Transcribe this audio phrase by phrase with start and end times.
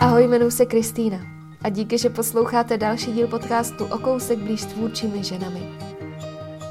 [0.00, 1.18] Ahoj, jmenuji se Kristýna
[1.62, 5.60] a díky, že posloucháte další díl podcastu O kousek blíž tvůrčími ženami.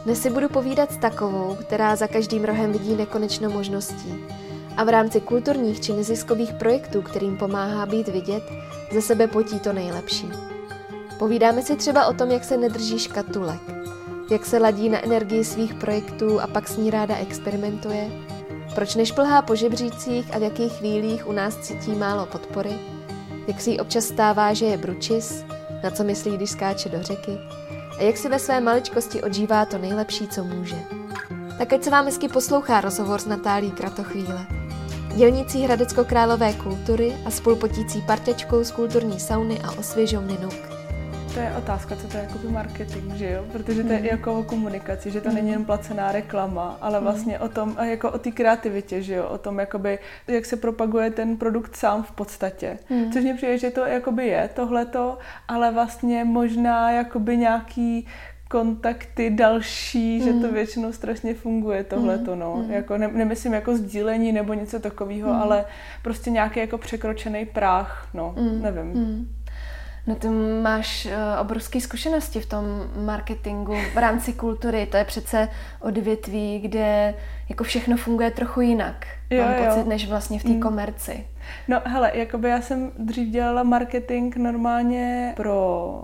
[0.05, 4.13] Dnes si budu povídat s takovou, která za každým rohem vidí nekonečno možností
[4.77, 8.43] a v rámci kulturních či neziskových projektů, kterým pomáhá být vidět,
[8.91, 10.29] ze sebe potí to nejlepší.
[11.19, 13.61] Povídáme si třeba o tom, jak se nedrží škatulek,
[14.31, 18.11] jak se ladí na energii svých projektů a pak s ní ráda experimentuje,
[18.75, 22.96] proč nešplhá po žebřících a v jakých chvílích u nás cítí málo podpory,
[23.47, 25.45] jak si jí občas stává, že je bručis,
[25.83, 27.37] na co myslí, když skáče do řeky
[27.99, 30.77] a jak si ve své maličkosti odžívá to nejlepší, co může.
[31.57, 34.45] Tak ať se vám hezky poslouchá rozhovor s Natálí Kratochvíle.
[35.15, 40.76] Dělnicí Hradecko-Králové kultury a spolupotící partečkou z kulturní sauny a osvěžovny Nuk
[41.37, 43.45] to je otázka, co to je jako marketing, že jo?
[43.51, 44.05] Protože to je mm.
[44.05, 45.35] jako o komunikaci, že to mm.
[45.35, 47.03] není jen placená reklama, ale mhm.
[47.03, 47.45] vlastně mm.
[47.45, 49.25] o tom, jako o té kreativitě, že jo?
[49.25, 52.79] O tom, jakoby, jak se propaguje ten produkt sám v podstatě.
[52.89, 53.11] Mm.
[53.11, 58.07] Což mě přijde, že to jakoby je tohleto, ale vlastně možná jakoby nějaký
[58.49, 60.23] kontakty další, mm.
[60.23, 60.53] že to mhm.
[60.53, 62.55] většinou strašně funguje tohleto, no.
[62.55, 62.71] Mm.
[62.71, 65.41] Jako ne, nemyslím jako sdílení nebo něco takového, mm.
[65.41, 65.65] ale
[66.01, 68.61] prostě nějaký jako překročený práh, no, mm.
[68.61, 68.85] nevím.
[68.85, 69.36] Mm.
[70.07, 70.27] No ty
[70.61, 72.65] máš uh, obrovské zkušenosti v tom
[73.05, 74.85] marketingu v rámci kultury.
[74.85, 75.49] To je přece
[75.81, 77.13] odvětví, kde
[77.49, 79.07] jako všechno funguje trochu jinak.
[79.29, 79.85] Jo, Mám pocit, jo.
[79.85, 80.59] než vlastně v té mm.
[80.59, 81.27] komerci.
[81.67, 86.01] No hele, jakoby já jsem dřív dělala marketing normálně pro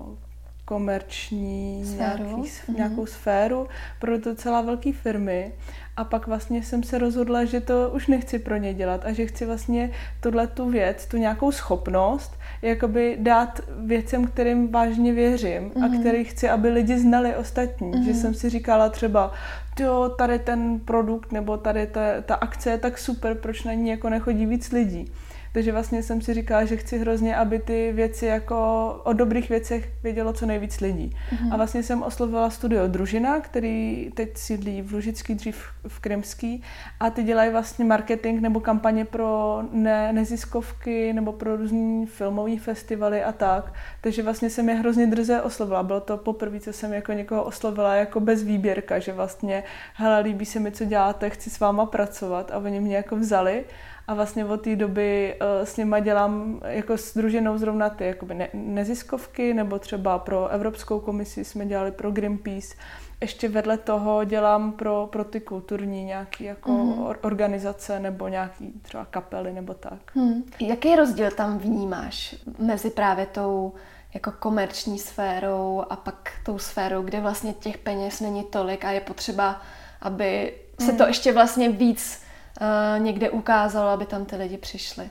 [0.66, 2.24] komerční sféru.
[2.24, 2.76] Nějaký, mm-hmm.
[2.76, 3.68] nějakou sféru
[4.00, 5.54] pro docela velké firmy
[5.98, 9.26] a pak vlastně jsem se rozhodla, že to už nechci pro ně dělat a že
[9.26, 15.83] chci vlastně tuhle tu věc, tu nějakou schopnost jakoby dát věcem, kterým vážně věřím mm-hmm.
[15.83, 16.00] a mhm.
[16.00, 17.92] který chci, aby lidi znali ostatní.
[17.92, 18.03] Mm-hmm.
[18.03, 18.19] Že mhm.
[18.19, 19.31] jsem si říkala třeba,
[19.80, 23.89] jo, tady ten produkt nebo tady ta, ta akce je tak super, proč na ní
[23.89, 25.11] jako nechodí víc lidí.
[25.54, 28.56] Takže vlastně jsem si říkala, že chci hrozně, aby ty věci jako
[29.04, 31.09] o dobrých věcech vědělo co nejvíc lidí.
[31.09, 31.53] Mm-hmm.
[31.53, 36.63] A vlastně jsem oslovila studio Družina, který teď sídlí v Lužický, dřív v Krymský
[37.00, 43.24] a ty dělají vlastně marketing nebo kampaně pro ne, neziskovky nebo pro různý filmové festivaly
[43.24, 43.74] a tak.
[44.02, 45.84] Takže vlastně jsem je hrozně drze oslovila.
[45.84, 49.63] Bylo to poprvé, co jsem jako někoho oslovila jako bez výběrka, že vlastně,
[49.94, 53.66] hele, líbí se mi, co děláte, chci s váma pracovat a oni mě jako vzali
[54.08, 58.34] a vlastně od té doby uh, s nima dělám jako s družinou zrovna ty jakoby
[58.34, 62.75] ne, neziskovky, nebo třeba pro Evropskou komisi jsme dělali pro Greenpeace.
[63.22, 67.16] Ještě vedle toho dělám pro, pro ty kulturní nějaké jako mm-hmm.
[67.24, 70.16] organizace nebo nějaký třeba kapely nebo tak.
[70.16, 70.44] Hmm.
[70.59, 73.74] Jaký rozdíl tam vnímáš mezi právě tou
[74.13, 79.02] jako komerční sférou a pak tou sférou, kde vlastně těch peněz není tolik a je
[79.02, 79.62] potřeba,
[80.02, 81.08] aby se to hmm.
[81.09, 82.22] ještě vlastně víc
[82.62, 85.09] uh, někde ukázalo, aby tam ty lidi přišli?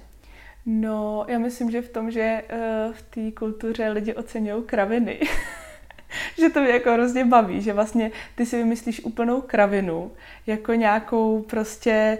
[0.66, 5.20] No, já myslím, že v tom, že uh, v té kultuře lidi oceňují kraviny.
[6.38, 10.10] že to mě jako hrozně baví, že vlastně ty si vymyslíš úplnou kravinu,
[10.46, 12.18] jako nějakou prostě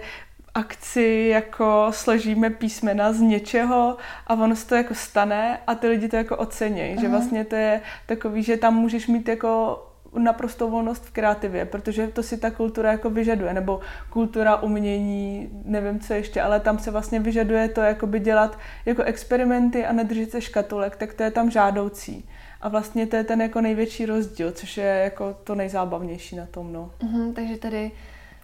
[0.53, 3.97] akci, jako složíme písmena z něčeho
[4.27, 7.55] a ono se to jako stane a ty lidi to jako ocenějí, že vlastně to
[7.55, 9.83] je takový, že tam můžeš mít jako
[10.17, 13.79] naprostou volnost v kreativě, protože to si ta kultura jako vyžaduje, nebo
[14.09, 19.85] kultura umění, nevím co ještě, ale tam se vlastně vyžaduje to jakoby dělat jako experimenty
[19.85, 22.29] a nedržet se škatulek, tak to je tam žádoucí.
[22.61, 26.73] A vlastně to je ten jako největší rozdíl, což je jako to nejzábavnější na tom,
[26.73, 26.91] no.
[27.03, 27.91] Mm-hmm, takže tady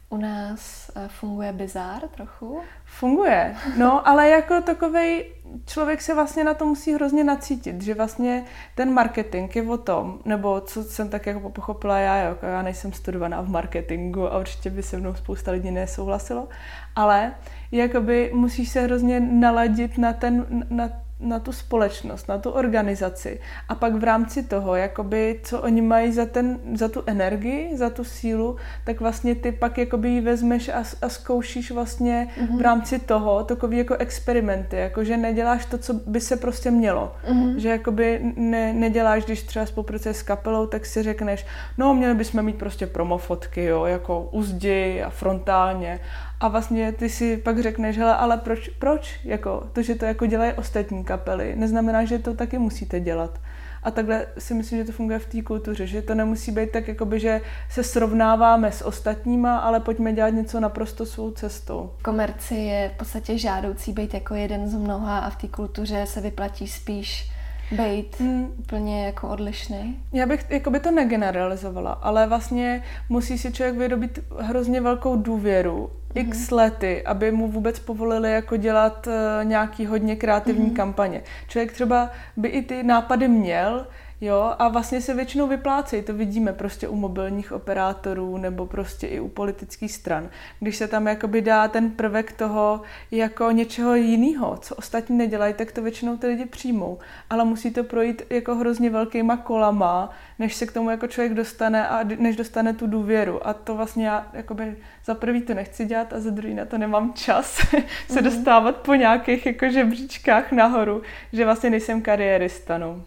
[0.10, 2.62] u nás eh, funguje bizár trochu?
[2.86, 5.26] Funguje, no, ale jako takovej
[5.66, 10.20] člověk se vlastně na to musí hrozně nacítit, že vlastně ten marketing je o tom,
[10.26, 14.70] nebo co jsem tak jako pochopila já, jako já nejsem studovaná v marketingu a určitě
[14.70, 16.48] by se mnou spousta lidí nesouhlasilo,
[16.96, 17.34] ale
[17.72, 20.90] jakoby musíš se hrozně naladit na ten, na
[21.20, 26.12] na tu společnost, na tu organizaci a pak v rámci toho, jakoby, co oni mají
[26.12, 30.70] za, ten, za tu energii, za tu sílu, tak vlastně ty pak jakoby ji vezmeš
[30.70, 32.58] a, a zkoušíš vlastně mm-hmm.
[32.58, 37.16] v rámci toho takový jako experimenty, jako že neděláš to, co by se prostě mělo.
[37.28, 37.56] Mm-hmm.
[37.56, 41.46] Že jakoby ne, neděláš, když třeba spolupracuješ s kapelou, tak si řekneš,
[41.78, 46.00] no měli bychom mít prostě promofotky, jo, jako uzdi a frontálně
[46.40, 49.20] a vlastně ty si pak řekneš, hele, ale proč, proč?
[49.24, 53.40] Jako, to, že to jako dělají ostatní kapely, neznamená, že to taky musíte dělat.
[53.84, 56.88] A takhle si myslím, že to funguje v té kultuře, že to nemusí být tak,
[56.88, 61.92] jakoby, že se srovnáváme s ostatníma, ale pojďme dělat něco naprosto svou cestou.
[62.02, 66.22] Komerci je v podstatě žádoucí být jako jeden z mnoha a v té kultuře se
[66.22, 67.32] vyplatí spíš
[67.72, 68.54] být mm.
[68.60, 70.00] úplně jako odlišný?
[70.14, 75.90] Já bych jako by to negeneralizovala, ale vlastně musí si člověk vyrobit hrozně velkou důvěru
[76.10, 76.28] mm-hmm.
[76.28, 79.14] x lety, aby mu vůbec povolili jako dělat uh,
[79.44, 80.76] nějaký hodně kreativní mm-hmm.
[80.76, 81.22] kampaně.
[81.48, 83.88] Člověk třeba by i ty nápady měl,
[84.22, 89.20] Jo, a vlastně se většinou vyplácejí, to vidíme prostě u mobilních operátorů nebo prostě i
[89.20, 90.30] u politických stran.
[90.60, 92.82] Když se tam jakoby dá ten prvek toho
[93.12, 97.00] jako něčeho jiného, co ostatní nedělají, tak to většinou ty lidi přijmou.
[97.30, 101.88] Ale musí to projít jako hrozně velkýma kolama, než se k tomu jako člověk dostane
[101.88, 103.48] a než dostane tu důvěru.
[103.48, 104.76] A to vlastně já jakoby
[105.06, 108.24] za prvý to nechci dělat a za druhý na to nemám čas se mm-hmm.
[108.24, 111.02] dostávat po nějakých jako žebříčkách nahoru,
[111.34, 113.04] že vlastně nejsem kariérista, no.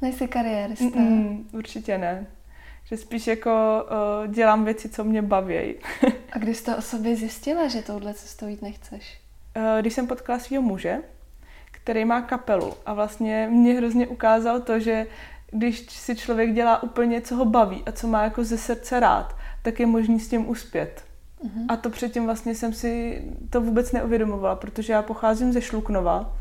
[0.00, 0.98] Nejsi kariérista?
[0.98, 2.26] Mm, určitě ne.
[2.84, 3.50] Že spíš jako
[4.24, 5.74] uh, dělám věci, co mě baví.
[6.32, 9.20] A kdy jsi to o sobě zjistila, že touhle cestou jít nechceš?
[9.56, 10.98] Uh, když jsem potkala svého muže,
[11.70, 15.06] který má kapelu a vlastně mě hrozně ukázal to, že
[15.50, 19.36] když si člověk dělá úplně, co ho baví a co má jako ze srdce rád,
[19.62, 21.04] tak je možný s tím uspět.
[21.44, 21.66] Uh-huh.
[21.68, 26.36] A to předtím vlastně jsem si to vůbec neuvědomovala, protože já pocházím ze Šluknova,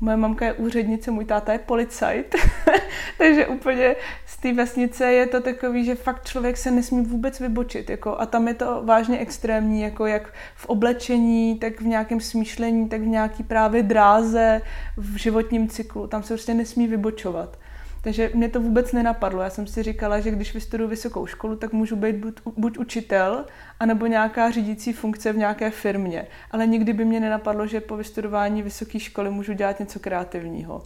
[0.00, 2.34] Moje mamka je úřednice, můj táta je policajt,
[3.18, 3.96] takže úplně
[4.26, 7.90] z té vesnice je to takový, že fakt člověk se nesmí vůbec vybočit.
[7.90, 12.88] Jako, a tam je to vážně extrémní, jako jak v oblečení, tak v nějakém smýšlení,
[12.88, 14.60] tak v nějaký právě dráze,
[14.96, 16.06] v životním cyklu.
[16.06, 17.58] Tam se prostě nesmí vybočovat.
[18.04, 19.42] Takže mě to vůbec nenapadlo.
[19.42, 23.44] Já jsem si říkala, že když vystuduju vysokou školu, tak můžu být buď, buď učitel,
[23.80, 26.26] anebo nějaká řídící funkce v nějaké firmě.
[26.50, 30.82] Ale nikdy by mě nenapadlo, že po vystudování vysoké školy můžu dělat něco kreativního.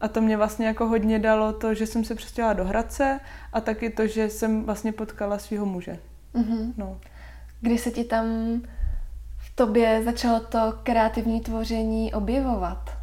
[0.00, 3.20] A to mě vlastně jako hodně dalo to, že jsem se přestěhovala do Hradce
[3.52, 5.98] a taky to, že jsem vlastně potkala svého muže.
[6.34, 6.72] Mm-hmm.
[6.76, 7.00] No.
[7.60, 8.26] Kdy se ti tam
[9.38, 12.99] v tobě začalo to kreativní tvoření objevovat?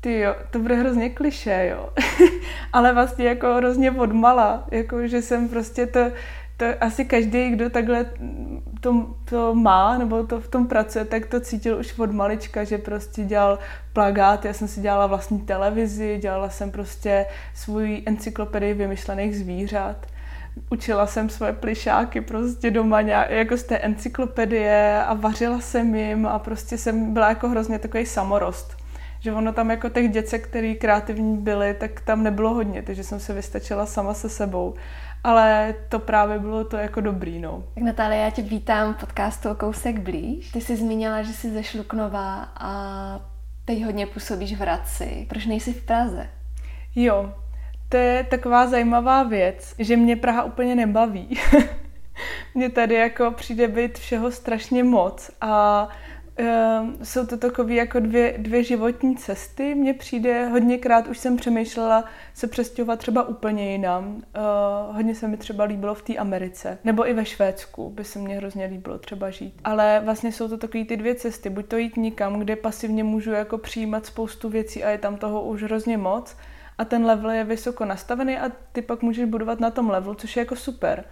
[0.00, 1.90] Ty jo, to bude hrozně kliše, jo.
[2.72, 6.00] Ale vlastně jako hrozně odmala, jako že jsem prostě to,
[6.56, 8.06] to asi každý, kdo takhle
[8.80, 12.78] to, to má, nebo to v tom pracuje, tak to cítil už od malička, že
[12.78, 13.58] prostě dělal
[13.92, 20.06] plagát, já jsem si dělala vlastní televizi, dělala jsem prostě svůj encyklopedii vymyšlených zvířat.
[20.70, 26.26] Učila jsem svoje plišáky prostě doma nějak, jako z té encyklopedie a vařila jsem jim
[26.26, 28.75] a prostě jsem byla jako hrozně takový samorost
[29.26, 33.20] že ono tam jako těch děcek, který kreativní byly, tak tam nebylo hodně, takže jsem
[33.20, 34.74] se vystačila sama se sebou.
[35.24, 37.64] Ale to právě bylo to jako dobrý, no.
[37.74, 40.50] Tak Natália, já tě vítám v podcastu o kousek blíž.
[40.50, 42.70] Ty jsi zmínila, že jsi ze Šluknova a
[43.64, 45.26] teď hodně působíš v Hradci.
[45.28, 46.28] Proč nejsi v Praze?
[46.94, 47.34] Jo,
[47.88, 51.38] to je taková zajímavá věc, že mě Praha úplně nebaví.
[52.54, 55.88] Mně tady jako přijde být všeho strašně moc a
[56.40, 56.46] Uh,
[57.02, 59.74] jsou to takové jako dvě, dvě životní cesty.
[59.74, 62.04] Mně přijde, hodněkrát už jsem přemýšlela
[62.34, 64.06] se přestěhovat třeba úplně jinam.
[64.06, 66.78] Uh, hodně se mi třeba líbilo v té Americe.
[66.84, 69.54] Nebo i ve Švédsku by se mně hrozně líbilo třeba žít.
[69.64, 71.50] Ale vlastně jsou to takové ty dvě cesty.
[71.50, 75.42] Buď to jít nikam, kde pasivně můžu jako přijímat spoustu věcí a je tam toho
[75.42, 76.36] už hrozně moc
[76.78, 80.36] a ten level je vysoko nastavený a ty pak můžeš budovat na tom levelu, což
[80.36, 81.04] je jako super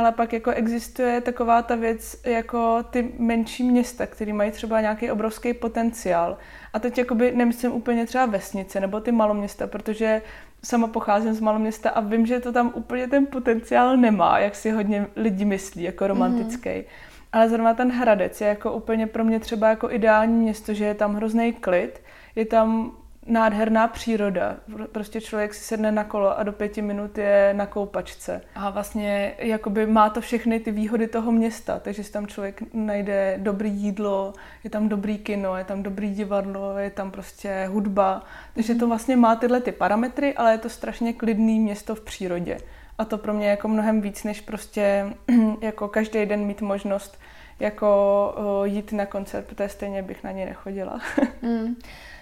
[0.00, 5.10] ale pak jako existuje taková ta věc jako ty menší města, které mají třeba nějaký
[5.10, 6.36] obrovský potenciál.
[6.72, 10.22] A teď jakoby nemyslím úplně třeba vesnice nebo ty maloměsta, protože
[10.64, 14.70] sama pocházím z maloměsta a vím, že to tam úplně ten potenciál nemá, jak si
[14.70, 16.70] hodně lidi myslí, jako romantický.
[16.70, 16.84] Mm-hmm.
[17.32, 20.94] Ale zrovna ten Hradec je jako úplně pro mě třeba jako ideální město, že je
[20.94, 22.00] tam hrozný klid,
[22.36, 22.92] je tam
[23.26, 24.56] nádherná příroda.
[24.92, 28.40] Prostě člověk si sedne na kolo a do pěti minut je na koupačce.
[28.54, 33.34] A vlastně jakoby má to všechny ty výhody toho města, takže si tam člověk najde
[33.38, 34.32] dobrý jídlo,
[34.64, 38.24] je tam dobrý kino, je tam dobrý divadlo, je tam prostě hudba.
[38.54, 42.58] Takže to vlastně má tyhle ty parametry, ale je to strašně klidný město v přírodě.
[42.98, 45.06] A to pro mě jako mnohem víc, než prostě
[45.60, 47.18] jako každý den mít možnost
[47.60, 48.34] jako
[48.64, 51.00] jít na koncert, protože stejně bych na něj nechodila.
[51.42, 51.76] mm.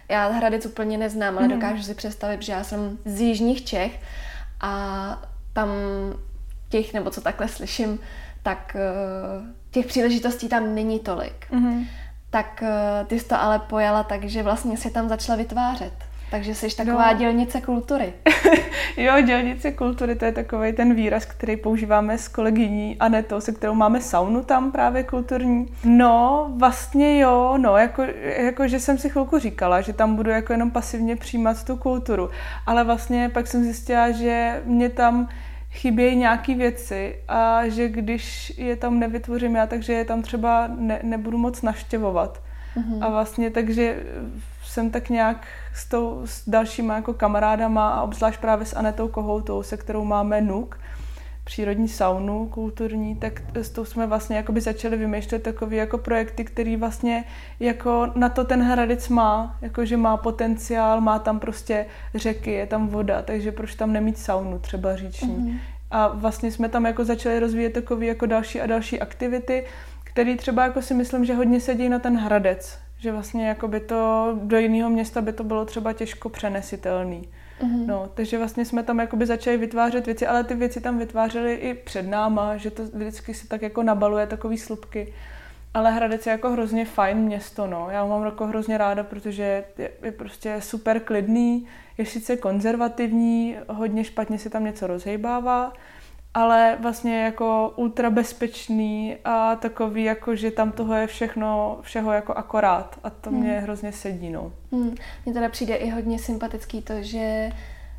[0.08, 1.54] Já Hradec úplně neznám, ale mm.
[1.54, 4.00] dokážu si představit, že já jsem z jižních Čech
[4.60, 5.22] a
[5.52, 5.68] tam
[6.68, 7.98] těch, nebo co takhle slyším,
[8.42, 11.50] tak eh, těch příležitostí tam není tolik.
[11.50, 11.86] Mm.
[12.30, 16.07] Tak eh, ty jsi to ale pojala tak, že vlastně si tam začala vytvářet.
[16.30, 17.18] Takže jsi taková no.
[17.18, 18.12] dělnice kultury.
[18.96, 23.74] jo, dělnice kultury, to je takový ten výraz, který používáme s kolegyní Anetou, se kterou
[23.74, 25.66] máme saunu tam právě kulturní.
[25.84, 30.52] No, vlastně jo, no, jako, jako že jsem si chvilku říkala, že tam budu jako
[30.52, 32.30] jenom pasivně přijímat tu kulturu,
[32.66, 35.28] ale vlastně pak jsem zjistila, že mě tam
[35.70, 41.00] chybějí nějaké věci a že když je tam nevytvořím já, takže je tam třeba ne,
[41.02, 42.42] nebudu moc naštěvovat.
[42.76, 43.04] Mm-hmm.
[43.04, 44.02] A vlastně takže
[44.68, 49.62] jsem tak nějak s, tou, s dalšíma jako kamarádama a obzvlášť právě s Anetou Kohoutou,
[49.62, 50.78] se kterou máme NUK,
[51.48, 56.76] přírodní saunu kulturní, tak s tou jsme vlastně jakoby začali vymýšlet takové jako projekty, který
[56.76, 57.24] vlastně
[57.60, 62.66] jako na to ten Hradec má, jako že má potenciál, má tam prostě řeky, je
[62.66, 65.36] tam voda, takže proč tam nemít saunu třeba říční.
[65.36, 65.58] Mm-hmm.
[65.90, 69.64] A vlastně jsme tam jako začali rozvíjet takové jako další a další aktivity,
[70.04, 73.80] které třeba jako si myslím, že hodně sedí na ten Hradec, že vlastně jako by
[73.80, 77.28] to do jiného města by to bylo třeba těžko přenesitelný.
[77.60, 77.86] Mm-hmm.
[77.86, 81.74] No, takže vlastně jsme tam jakoby začali vytvářet věci, ale ty věci tam vytvářely i
[81.74, 85.14] před náma, že to vždycky se tak jako nabaluje takový slupky.
[85.74, 87.88] Ale Hradec je jako hrozně fajn město, no.
[87.90, 91.66] Já ho mám jako hrozně ráda, protože je, je prostě super klidný,
[91.98, 95.72] je sice konzervativní, hodně špatně se tam něco rozhejbává,
[96.38, 102.34] ale vlastně jako ultra bezpečný a takový, jako že tam toho je všechno, všeho jako
[102.34, 103.40] akorát a to hmm.
[103.40, 104.52] mě hrozně sedí, no.
[104.72, 104.94] Hmm.
[105.24, 107.52] Mně teda přijde i hodně sympatický to, že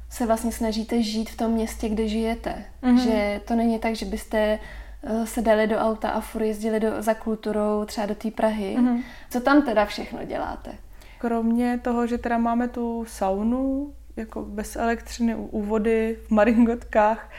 [0.10, 2.66] se vlastně snažíte žít v tom městě, kde žijete.
[2.84, 2.98] Mm-hmm.
[2.98, 4.60] Že to není tak, že byste
[5.02, 8.78] uh, se dali do auta a furt jezdili do, za kulturou třeba do té Prahy.
[8.80, 9.04] Mm-hmm.
[9.30, 10.72] Co tam teda všechno děláte?
[11.18, 17.30] Kromě toho, že teda máme tu saunu, jako bez elektřiny u vody v Maringotkách,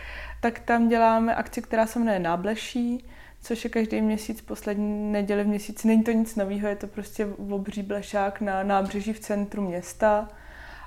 [0.40, 3.04] tak tam děláme akci, která se jmenuje Nábleší,
[3.42, 5.88] což je každý měsíc, poslední neděli v měsíci.
[5.88, 10.28] Není to nic nového, je to prostě obří blešák na nábřeží v centru města.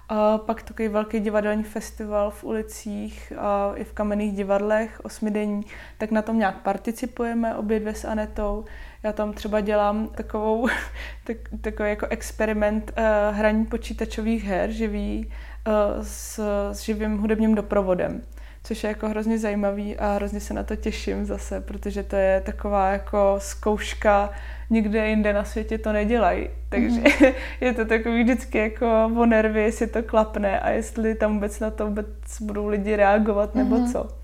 [0.09, 5.65] A pak takový velký divadelní festival v ulicích a i v kamenných divadlech osmidenní,
[5.97, 8.65] tak na tom nějak participujeme obě dvě s Anetou.
[9.03, 10.67] Já tam třeba dělám takovou,
[11.23, 15.31] tak, takový jako experiment uh, hraní počítačových her živý
[15.67, 16.39] uh, s,
[16.71, 18.21] s živým hudebním doprovodem
[18.63, 22.41] což je jako hrozně zajímavý a hrozně se na to těším zase, protože to je
[22.41, 24.29] taková jako zkouška,
[24.69, 27.33] nikde jinde na světě to nedělají, takže mm-hmm.
[27.61, 31.71] je to takový vždycky jako o nervy, jestli to klapne a jestli tam vůbec na
[31.71, 32.07] to vůbec
[32.41, 33.91] budou lidi reagovat nebo mm-hmm.
[33.91, 34.23] co.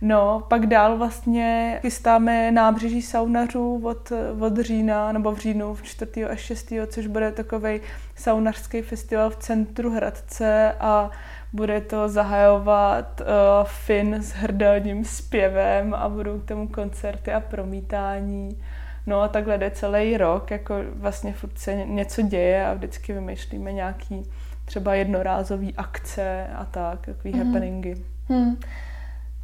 [0.00, 6.24] No, pak dál vlastně chystáme nábřeží saunařů od, od října, nebo v říjnu, v 4.
[6.24, 6.72] až 6.
[6.86, 7.80] což bude takový
[8.16, 11.10] saunařský festival v centru Hradce a
[11.52, 13.26] bude to zahajovat uh,
[13.64, 18.62] fin s hrdelním zpěvem a budou k tomu koncerty a promítání.
[19.06, 23.72] No a takhle jde celý rok, jako vlastně furt se něco děje a vždycky vymýšlíme
[23.72, 24.30] nějaký
[24.64, 27.46] třeba jednorázový akce a tak, takový mm.
[27.46, 27.94] happeningy.
[28.28, 28.56] Hmm.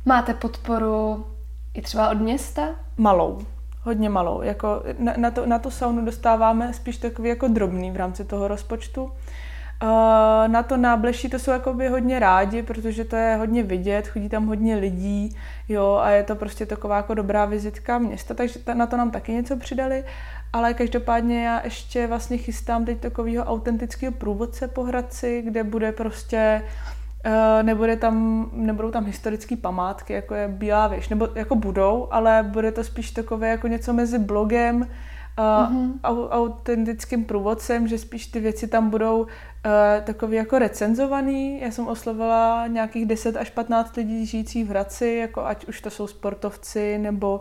[0.04, 1.26] Máte podporu
[1.74, 2.68] i třeba od města?
[2.96, 3.40] Malou,
[3.82, 4.42] hodně malou.
[4.42, 8.48] Jako na, na, to, na tu saunu dostáváme spíš takový jako drobný v rámci toho
[8.48, 9.12] rozpočtu.
[10.46, 14.46] Na to nábleší to jsou jakoby hodně rádi, protože to je hodně vidět, chodí tam
[14.46, 15.36] hodně lidí,
[15.68, 19.32] jo, a je to prostě taková jako dobrá vizitka města, takže na to nám taky
[19.32, 20.04] něco přidali,
[20.52, 26.62] ale každopádně já ještě vlastně chystám teď takového autentického průvodce po Hradci, kde bude prostě
[27.62, 32.72] nebude tam, nebudou tam historické památky, jako je Bílá věž, nebo jako budou, ale bude
[32.72, 34.88] to spíš takové jako něco mezi blogem,
[35.36, 35.92] mm-hmm.
[36.30, 39.26] autentickým průvodcem, že spíš ty věci tam budou
[39.64, 41.60] uh, takový jako recenzovaný.
[41.60, 45.90] Já jsem oslovila nějakých 10 až 15 lidí žijících v Hradci, jako ať už to
[45.90, 47.40] jsou sportovci nebo,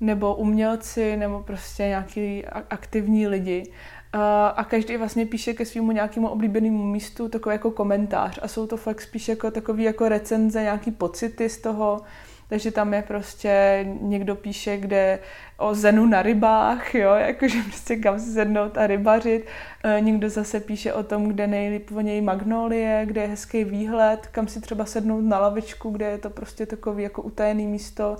[0.00, 3.72] nebo umělci nebo prostě nějaký aktivní lidi.
[4.14, 4.20] Uh,
[4.56, 8.76] a každý vlastně píše ke svému nějakému oblíbenému místu takový jako komentář a jsou to
[8.76, 12.02] fakt spíš jako takový jako recenze, nějaký pocity z toho,
[12.50, 15.18] takže tam je prostě, někdo píše, kde
[15.56, 19.46] o zenu na rybách, jo, jakože prostě kam si sednout a rybařit.
[19.84, 24.48] E, někdo zase píše o tom, kde nejlíp vonějí magnolie, kde je hezký výhled, kam
[24.48, 28.16] si třeba sednout na lavičku, kde je to prostě takový jako utajený místo.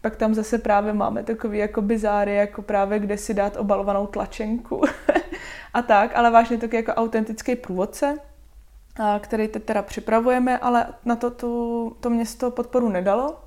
[0.00, 4.82] Pak tam zase právě máme takový jako bizáry, jako právě kde si dát obalovanou tlačenku
[5.74, 8.18] a tak, ale vážně taky jako autentický průvodce,
[9.20, 13.38] který teď teda připravujeme, ale na to tu, to město podporu nedalo,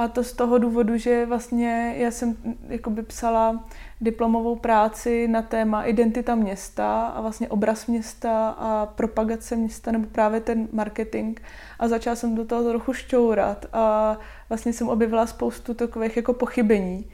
[0.00, 2.36] a to z toho důvodu, že vlastně já jsem
[2.68, 3.64] jakoby psala
[4.00, 10.40] diplomovou práci na téma identita města a vlastně obraz města a propagace města nebo právě
[10.40, 11.40] ten marketing
[11.78, 14.16] a začala jsem do toho trochu šťourat a
[14.48, 17.10] vlastně jsem objevila spoustu takových jako pochybení.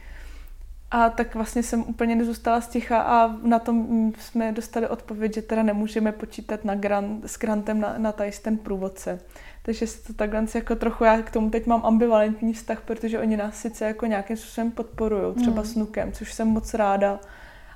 [0.90, 5.62] A tak vlastně jsem úplně nezůstala sticha a na tom jsme dostali odpověď, že teda
[5.62, 9.20] nemůžeme počítat na grant, s grantem na, na ten průvodce.
[9.66, 13.36] Takže se to takhle jako trochu, já k tomu teď mám ambivalentní vztah, protože oni
[13.36, 15.68] nás sice jako nějakým způsobem podporují, třeba mm.
[15.68, 17.20] s Nukem, což jsem moc ráda,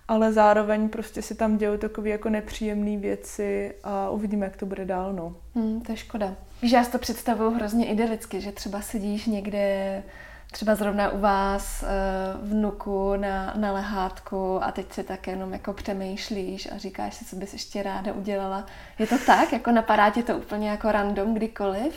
[0.08, 4.84] ale zároveň prostě si tam dějou takové jako nepříjemné věci a uvidíme, jak to bude
[4.84, 5.36] dál, no.
[5.54, 6.34] Mm, to je škoda.
[6.62, 10.02] Víš, já si to představuju hrozně idylicky, že třeba sedíš někde
[10.52, 15.72] třeba zrovna u vás uh, vnuku na, na lehátku a teď si tak jenom jako
[15.72, 18.66] přemýšlíš a říkáš si, co bys ještě ráda udělala.
[18.98, 19.52] Je to tak?
[19.52, 21.94] Jako napadá ti to úplně jako random kdykoliv?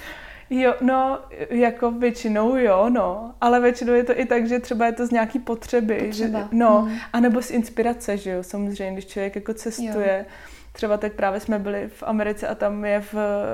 [0.50, 1.19] Jo, no,
[1.50, 5.12] jako většinou jo, no, ale většinou je to i tak, že třeba je to z
[5.12, 6.39] nějaký potřeby, Potřeba.
[6.39, 6.98] že, no, hmm.
[7.13, 10.36] anebo z inspirace, že jo, samozřejmě, když člověk jako cestuje, jo.
[10.72, 13.13] Třeba teď právě jsme byli v Americe a tam je v,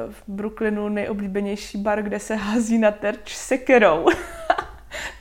[0.09, 4.05] v Brooklynu nejoblíbenější bar, kde se hází na terč sekerou.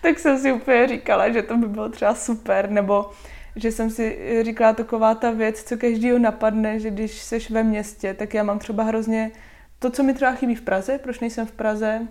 [0.03, 3.11] tak jsem si úplně říkala, že to by bylo třeba super, nebo
[3.57, 8.15] že jsem si říkala taková ta věc, co každýho napadne, že když seš ve městě,
[8.15, 9.31] tak já mám třeba hrozně
[9.79, 12.07] to, co mi třeba chybí v Praze, proč nejsem v Praze,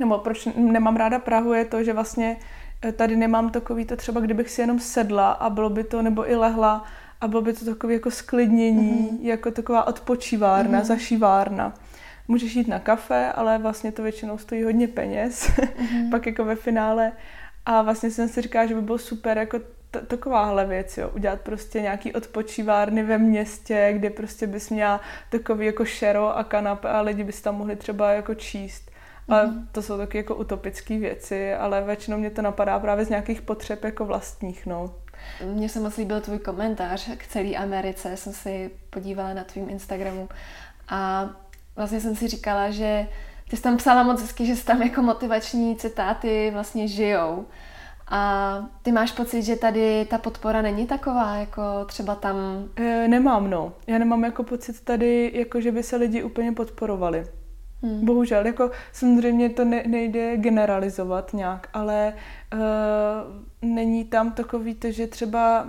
[0.00, 2.36] nebo proč nemám ráda Prahu, je to, že vlastně
[2.82, 6.30] eh, tady nemám takový to třeba, kdybych si jenom sedla a bylo by to, nebo
[6.30, 6.84] i lehla
[7.20, 9.26] a bylo by to takové jako sklidnění, mm-hmm.
[9.26, 10.84] jako taková odpočívárna, mm-hmm.
[10.84, 11.74] zašívárna.
[12.28, 16.10] Můžeš jít na kafe, ale vlastně to většinou stojí hodně peněz, mm-hmm.
[16.10, 17.12] pak jako ve finále.
[17.66, 19.58] A vlastně jsem si říkala, že by bylo super jako
[19.90, 25.00] t- takováhle věc, jo, udělat prostě nějaký odpočívárny ve městě, kde prostě bys měla
[25.30, 28.90] takový jako šero a kanapé a lidi bys tam mohli třeba jako číst.
[29.28, 29.66] A mm-hmm.
[29.72, 33.84] to jsou taky jako utopické věci, ale většinou mě to napadá právě z nějakých potřeb
[33.84, 34.94] jako vlastních, no.
[35.44, 40.28] Mně se moc líbil tvůj komentář k celé Americe, jsem si podívala na tvým Instagramu
[40.88, 41.30] a
[41.76, 43.08] vlastně jsem si říkala, že
[43.50, 47.46] ty jsi tam psala moc hezky, že jsi tam jako motivační citáty vlastně žijou.
[48.08, 52.36] A ty máš pocit, že tady ta podpora není taková, jako třeba tam...
[52.76, 53.72] E, nemám, no.
[53.86, 57.26] Já nemám jako pocit tady, jako že by se lidi úplně podporovali.
[57.82, 58.04] Hmm.
[58.04, 62.14] Bohužel, jako samozřejmě to ne, nejde generalizovat nějak, ale
[62.52, 62.60] uh,
[63.74, 65.68] není tam takový to, že třeba,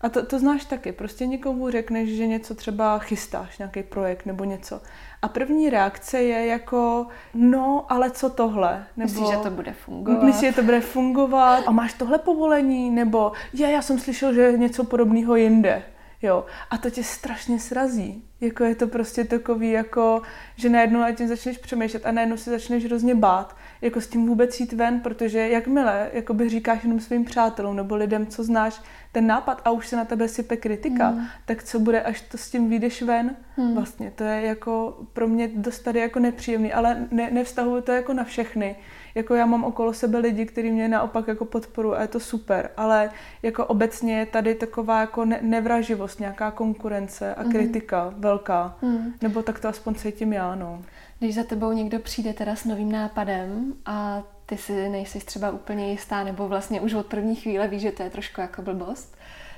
[0.00, 4.44] a to, to znáš taky, prostě někomu řekneš, že něco třeba chystáš, nějaký projekt nebo
[4.44, 4.80] něco.
[5.22, 8.86] A první reakce je jako, no, ale co tohle?
[8.96, 10.22] Nebo, myslíš, že to bude fungovat?
[10.22, 11.64] Myslíš, že to bude fungovat?
[11.66, 12.90] A máš tohle povolení?
[12.90, 15.82] Nebo, je, já jsem slyšel, že je něco podobného jinde.
[16.26, 16.44] Jo.
[16.70, 18.22] A to tě strašně srazí.
[18.40, 20.22] Jako je to prostě takový, jako,
[20.56, 24.26] že najednou na tím začneš přemýšlet a najednou si začneš hrozně bát, jako s tím
[24.26, 28.80] vůbec jít ven, protože jakmile jakoby říkáš jenom svým přátelům nebo lidem, co znáš,
[29.12, 31.26] ten nápad a už se na tebe sype kritika, mm.
[31.44, 33.36] tak co bude, až to s tím vyjdeš ven?
[33.56, 33.74] Mm.
[33.74, 38.12] Vlastně to je jako pro mě dost tady jako nepříjemný, ale ne, nevztahuji to jako
[38.12, 38.76] na všechny
[39.16, 42.70] jako já mám okolo sebe lidi, kteří mě naopak jako podporu a je to super,
[42.76, 43.10] ale
[43.42, 47.52] jako obecně je tady taková jako ne- nevraživost, nějaká konkurence a mhm.
[47.52, 48.20] kritika mm.
[48.20, 49.12] velká, mm.
[49.22, 50.82] nebo tak to aspoň cítím já, no.
[51.18, 55.90] Když za tebou někdo přijde teda s novým nápadem a ty si nejsi třeba úplně
[55.90, 59.16] jistá, nebo vlastně už od první chvíle víš, že to je trošku jako blbost,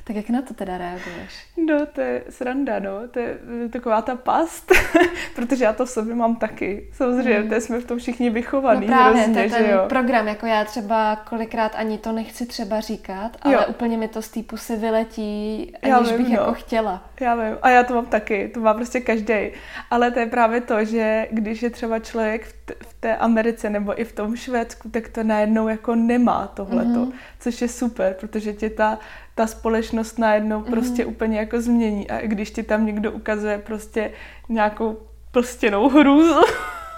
[0.09, 1.47] tak jak na to teda reaguješ?
[1.57, 3.09] No, to je sranda, no.
[3.11, 3.39] To je
[3.73, 4.73] taková ta past,
[5.35, 6.89] protože já to v sobě mám taky.
[6.93, 7.61] Samozřejmě, mm.
[7.61, 9.85] jsme v tom všichni vychovaní no právě, hrozně, to je ten že jo?
[9.89, 13.61] program, jako já třeba kolikrát ani to nechci třeba říkat, ale jo.
[13.69, 16.41] úplně mi to z té pusy vyletí, aniž vím, bych no.
[16.41, 17.05] jako chtěla.
[17.21, 19.51] Já vím, a já to mám taky, to má prostě každý.
[19.91, 23.71] Ale to je právě to, že když je třeba člověk v, t- v té Americe
[23.71, 27.13] nebo i v tom Švédsku, tak to najednou jako nemá tohleto, mm-hmm.
[27.41, 28.99] což je super, protože tě ta
[29.39, 30.71] ta společnost najednou mm-hmm.
[30.71, 32.11] prostě úplně jako změní.
[32.11, 34.13] A když ti tam někdo ukazuje prostě
[34.49, 34.99] nějakou
[35.31, 36.41] plstěnou hrůzu,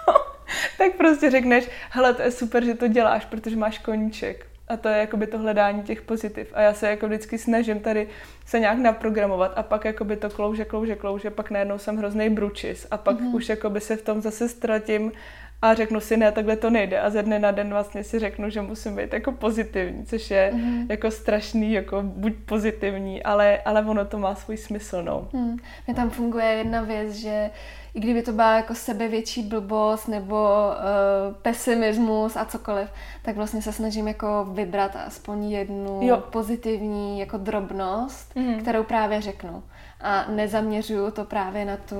[0.78, 4.46] tak prostě řekneš, hele, to je super, že to děláš, protože máš koníček.
[4.68, 6.52] A to je jakoby to hledání těch pozitiv.
[6.54, 8.08] A já se jako vždycky snažím tady
[8.46, 12.86] se nějak naprogramovat a pak jakoby to klouže, klouže, klouže, pak najednou jsem hrozný bručis
[12.90, 13.34] a pak mm-hmm.
[13.34, 15.12] už jakoby se v tom zase ztratím
[15.62, 18.50] a řeknu si, ne, takhle to nejde a ze dne na den vlastně si řeknu,
[18.50, 20.86] že musím být jako pozitivní, což je mm.
[20.88, 25.28] jako strašný, jako buď pozitivní, ale, ale ono to má svůj smysl, no.
[25.32, 25.56] Mm.
[25.86, 27.50] Mě tam funguje jedna věc, že
[27.94, 32.88] i kdyby to byla jako sebevětší blbost nebo uh, pesimismus a cokoliv,
[33.22, 36.22] tak vlastně se snažím jako vybrat aspoň jednu jo.
[36.30, 38.60] pozitivní jako drobnost, mm.
[38.60, 39.62] kterou právě řeknu
[40.02, 41.96] a nezaměřuju to právě na tu,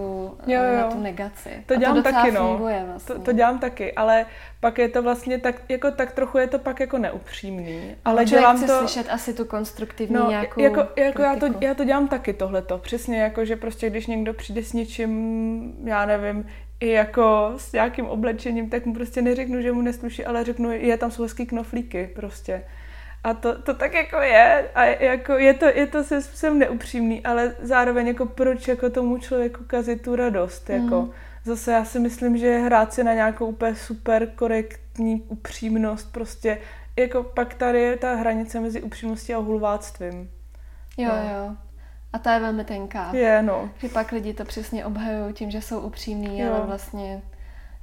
[0.47, 0.77] jo, jo.
[0.77, 1.51] Na tu negaci.
[1.67, 2.49] To dělám a to taky, no.
[2.49, 3.15] Funguje vlastně.
[3.15, 4.27] to, to dělám taky, ale
[4.61, 7.97] pak je to vlastně tak, jako tak trochu je to pak jako neupřímný.
[8.05, 8.79] Ale Člověk dělám chce to...
[8.79, 12.79] slyšet asi tu konstruktivní no, nějakou jako, jako já, to, já to dělám taky tohleto.
[12.79, 16.47] Přesně jako, že prostě když někdo přijde s něčím, já nevím,
[16.81, 20.97] i jako s nějakým oblečením, tak mu prostě neřeknu, že mu nesluší, ale řeknu, je
[20.97, 22.63] tam jsou hezký knoflíky prostě.
[23.25, 24.71] A to, to tak jako je.
[24.75, 29.19] A jako je to, je to se způsobem neupřímný, ale zároveň jako proč jako tomu
[29.19, 30.71] člověku kazit tu radost.
[30.71, 31.03] Jako.
[31.03, 31.11] Mm.
[31.45, 36.59] Zase já si myslím, že hrát si na nějakou úplně super korektní upřímnost, prostě
[36.97, 40.31] jako pak tady je ta hranice mezi upřímností a hulváctvím.
[40.99, 41.31] Jo, no.
[41.31, 41.57] jo.
[42.13, 43.11] A ta je velmi tenká.
[43.15, 43.71] Je, no.
[43.79, 46.55] Že pak lidi to přesně obhajují tím, že jsou upřímní, jo.
[46.55, 47.23] ale vlastně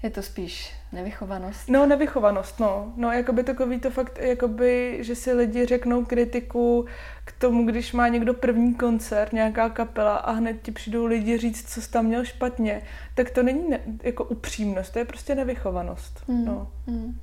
[0.03, 1.69] Je to spíš nevychovanost?
[1.69, 2.93] No, nevychovanost, no.
[2.95, 6.85] No, jakoby takový to fakt, jakoby, že si lidi řeknou kritiku
[7.25, 11.73] k tomu, když má někdo první koncert, nějaká kapela a hned ti přijdou lidi říct,
[11.73, 12.81] co jsi tam měl špatně,
[13.15, 16.23] tak to není ne, jako upřímnost, to je prostě nevychovanost.
[16.27, 16.45] Mm.
[16.45, 16.67] No.
[16.87, 17.19] Mm.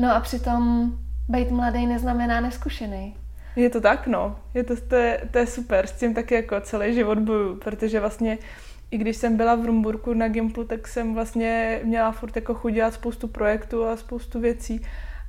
[0.00, 0.92] no a přitom
[1.28, 3.16] být mladý neznamená neskušený.
[3.56, 4.38] Je to tak, no.
[4.54, 8.00] Je to, to, je, to je super, s tím taky jako celý život boju, protože
[8.00, 8.38] vlastně
[8.90, 12.72] i když jsem byla v Rumburku na Gimplu, tak jsem vlastně měla furt jako chuť
[12.72, 14.80] dělat spoustu projektů a spoustu věcí.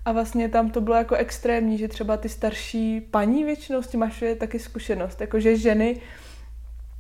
[0.05, 3.99] A vlastně tam to bylo jako extrémní, že třeba ty starší paní většinou s tím
[3.99, 6.01] máš taky zkušenost, jakože ženy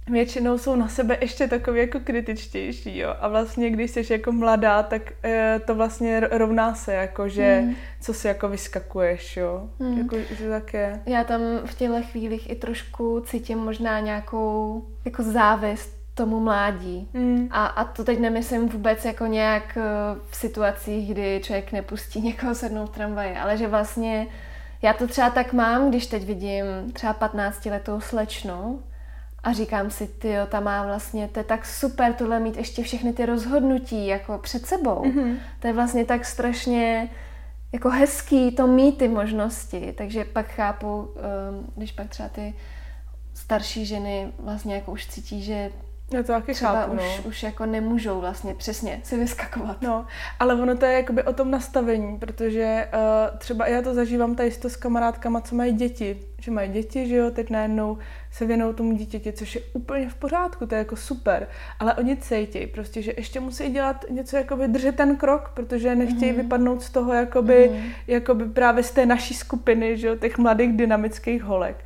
[0.09, 3.15] většinou jsou na sebe ještě takový jako kritičtější, jo.
[3.19, 7.75] A vlastně, když jsi jako mladá, tak e, to vlastně rovná se, jako že mm.
[8.01, 9.69] co si jako vyskakuješ, jo.
[9.79, 9.97] Mm.
[9.97, 11.01] Jako, že tak je.
[11.05, 17.07] Já tam v těchto chvílích i trošku cítím možná nějakou jako závist tomu mládí.
[17.13, 17.47] Mm.
[17.51, 19.81] A, a to teď nemyslím vůbec jako nějak eh,
[20.29, 24.27] v situacích, kdy člověk nepustí někoho sednout v tramvaji, ale že vlastně
[24.81, 28.83] já to třeba tak mám, když teď vidím třeba 15 letou slečnu
[29.43, 33.13] a říkám si, ty ta má vlastně, to je tak super tohle mít ještě všechny
[33.13, 35.03] ty rozhodnutí jako před sebou.
[35.03, 35.35] Mm-hmm.
[35.59, 37.09] To je vlastně tak strašně
[37.73, 42.53] jako hezký to mít ty možnosti, takže pak chápu, eh, když pak třeba ty
[43.33, 45.71] starší ženy vlastně jako už cítí, že
[46.13, 47.23] já to taky Třeba chápu, už, no.
[47.29, 49.81] už jako nemůžou vlastně přesně si vyskakovat.
[49.81, 50.05] No,
[50.39, 54.51] ale ono to je jakoby o tom nastavení, protože uh, třeba já to zažívám tady
[54.51, 57.97] s to s kamarádkama, co mají děti, že mají děti, že jo, teď najednou
[58.31, 61.47] se věnou tomu dítěti, což je úplně v pořádku, to je jako super,
[61.79, 66.31] ale oni cítí prostě, že ještě musí dělat něco, jakoby držet ten krok, protože nechtějí
[66.31, 66.37] mm.
[66.37, 67.91] vypadnout z toho, jakoby, mm.
[68.07, 71.85] jakoby právě z té naší skupiny, že jo, těch mladých dynamických holek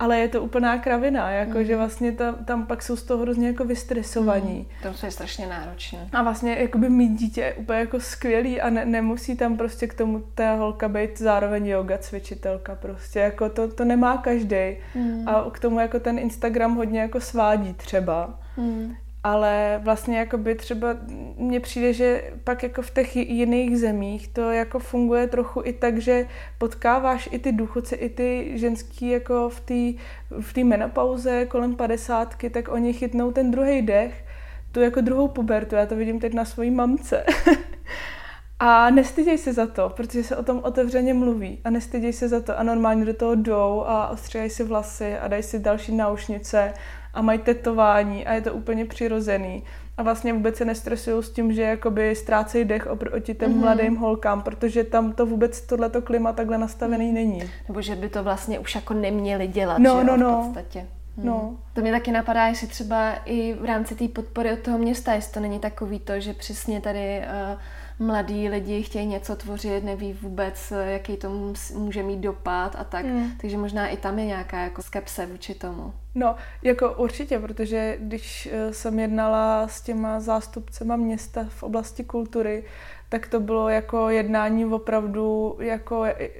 [0.00, 1.64] ale je to úplná kravina, jako mm.
[1.64, 4.66] že vlastně ta, tam pak jsou z toho hrozně jako vystresovaní.
[4.84, 4.94] Mm.
[5.00, 6.08] To je strašně náročné.
[6.12, 9.94] A vlastně jakoby mít dítě je úplně jako skvělý a ne, nemusí tam prostě k
[9.94, 14.76] tomu té holka být zároveň yoga cvičitelka prostě, jako to, to nemá každý.
[14.94, 15.28] Mm.
[15.28, 18.38] A k tomu jako ten Instagram hodně jako svádí třeba.
[18.56, 20.96] Mm ale vlastně jakoby třeba
[21.36, 25.98] mně přijde, že pak jako v těch jiných zemích to jako funguje trochu i tak,
[25.98, 26.26] že
[26.58, 30.02] potkáváš i ty důchodce, i ty ženský jako v té
[30.40, 34.24] v tý menopauze kolem padesátky, tak oni chytnou ten druhý dech,
[34.72, 37.24] tu jako druhou pubertu, já to vidím teď na svojí mamce.
[38.58, 41.58] a nestyděj se za to, protože se o tom otevřeně mluví.
[41.64, 42.58] A nestyděj se za to.
[42.58, 46.72] A normálně do toho jdou a ostříhají si vlasy a dají si další náušnice
[47.14, 49.62] a mají tetování a je to úplně přirozený.
[49.96, 53.60] A vlastně vůbec se nestresují s tím, že jakoby ztrácejí dech oproti těm mm-hmm.
[53.60, 57.42] mladým holkám, protože tam to vůbec tohleto klima takhle nastavený není.
[57.68, 60.42] Nebo že by to vlastně už jako neměli dělat, no, že no, no.
[60.42, 60.86] v podstatě.
[61.16, 61.38] No.
[61.38, 61.56] Hmm.
[61.72, 65.32] To mě taky napadá, jestli třeba i v rámci té podpory od toho města, jestli
[65.32, 67.58] to není takový to, že přesně tady uh,
[68.00, 73.04] mladí lidi chtějí něco tvořit, neví vůbec, jaký to může mít dopad a tak.
[73.04, 73.30] Mm.
[73.40, 75.92] Takže možná i tam je nějaká jako skepse vůči tomu.
[76.14, 82.64] No, jako určitě, protože když eh, jsem jednala s těma zástupcema města v oblasti kultury,
[83.08, 86.30] tak to bylo jako jednání opravdu, jako eh,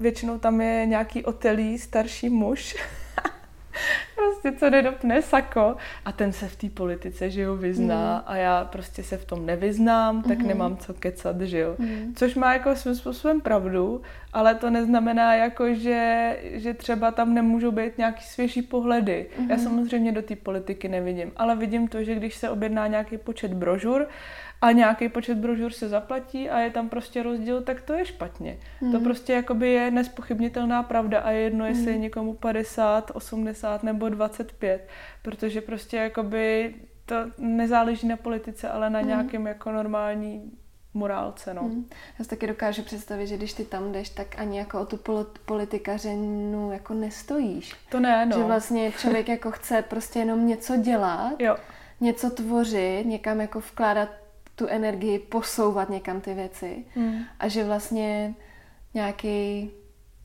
[0.00, 2.76] většinou tam je nějaký otelí, starší muž,
[4.14, 8.22] prostě co nedopne sako a ten se v té politice, že jo, vyzná mm.
[8.26, 10.46] a já prostě se v tom nevyznám, tak mm.
[10.46, 11.74] nemám co kecat, že jo.
[11.78, 12.14] Mm.
[12.16, 17.70] Což má jako svým způsobem pravdu, ale to neznamená jako, že, že třeba tam nemůžou
[17.70, 19.26] být nějaký svěží pohledy.
[19.38, 19.50] Mm.
[19.50, 23.52] Já samozřejmě do té politiky nevidím, ale vidím to, že když se objedná nějaký počet
[23.52, 24.06] brožur,
[24.60, 28.58] a nějaký počet brožur se zaplatí a je tam prostě rozdíl, tak to je špatně.
[28.80, 28.92] Mm.
[28.92, 31.88] To prostě jakoby je nespochybnitelná pravda a je jedno, jestli mm.
[31.88, 34.88] je někomu 50, 80 nebo 25,
[35.22, 36.74] protože prostě jakoby
[37.06, 39.06] to nezáleží na politice, ale na mm.
[39.06, 40.52] nějakém jako normální
[40.94, 41.62] morálce, no.
[41.62, 41.88] Hmm.
[42.18, 44.98] Já si taky dokážu představit, že když ty tam jdeš, tak ani jako o tu
[45.44, 47.74] politikařinu jako nestojíš.
[47.90, 48.38] To ne, no.
[48.38, 51.56] Že vlastně člověk jako chce prostě jenom něco dělat, jo.
[52.00, 54.08] něco tvořit, někam jako vkládat
[54.54, 57.20] tu energii posouvat někam ty věci mm.
[57.38, 58.34] a že vlastně
[58.94, 59.70] nějaký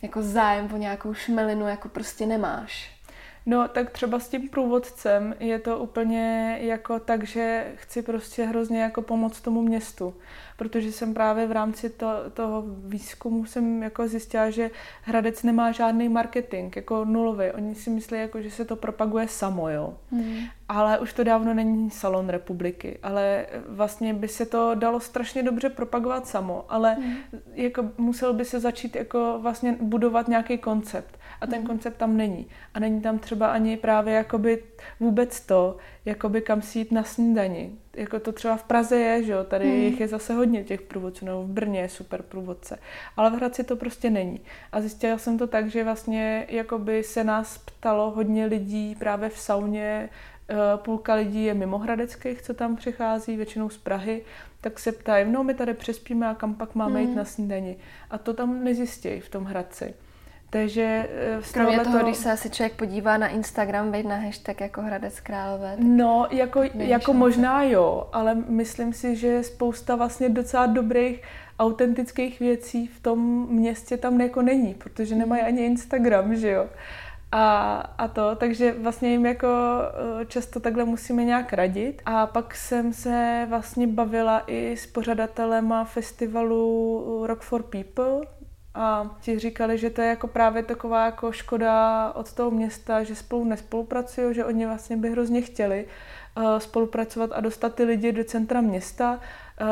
[0.02, 3.00] jako zájem o nějakou šmelinu jako prostě nemáš.
[3.46, 8.82] No, tak třeba s tím průvodcem je to úplně jako tak, že chci prostě hrozně
[8.82, 10.16] jako pomoct tomu městu
[10.60, 16.10] protože jsem právě v rámci to, toho výzkumu jsem jako zjistila, že Hradec nemá žádný
[16.10, 17.52] marketing, jako nulový.
[17.52, 19.98] Oni si myslí, jako, že se to propaguje samo, jo.
[20.12, 20.38] Hmm.
[20.70, 25.70] Ale už to dávno není salon republiky, ale vlastně by se to dalo strašně dobře
[25.70, 27.16] propagovat samo, ale hmm.
[27.54, 31.19] jako musel by se začít jako vlastně budovat nějaký koncept.
[31.42, 31.68] A ten mhm.
[31.68, 32.48] koncept tam není.
[32.74, 34.64] A není tam třeba ani právě jakoby
[35.00, 37.72] vůbec to, jakoby kam si jít na snídani.
[37.96, 39.82] Jako to třeba v Praze je, že jo, tady hmm.
[39.82, 42.80] jich je zase hodně těch průvodců, nebo v Brně je super průvodce.
[43.18, 44.42] Ale v Hradci to prostě není.
[44.72, 49.40] A zjistila jsem to tak, že vlastně jakoby se nás ptalo hodně lidí právě v
[49.40, 50.10] sauně,
[50.50, 54.24] eh, půlka lidí je mimo hradeckých, co tam přichází, většinou z Prahy,
[54.62, 57.10] tak se ptají, no my tady přespíme a kam pak máme hmm.
[57.10, 57.78] jít na snídani.
[58.10, 59.94] A to tam nezjistějí v tom Hradci.
[60.50, 64.16] Takže eh, z Kromě toho, toho, když se asi člověk podívá na Instagram, veď na
[64.16, 65.76] hashtag jako Hradec Králové.
[65.80, 71.22] No, jako, jako možná jo, ale myslím si, že je spousta vlastně docela dobrých
[71.60, 76.68] autentických věcí v tom městě tam jako není, protože nemají ani Instagram, že jo.
[77.32, 79.48] A, a to, takže vlastně jim jako
[80.22, 82.02] eh, často takhle musíme nějak radit.
[82.06, 88.22] A pak jsem se vlastně bavila i s pořadatelema festivalu Rock for People,
[88.80, 93.16] a ti říkali, že to je jako právě taková jako škoda od toho města, že
[93.16, 95.86] spolu nespolupracují, že oni vlastně by hrozně chtěli
[96.38, 99.22] uh, spolupracovat a dostat ty lidi do centra města, Eh,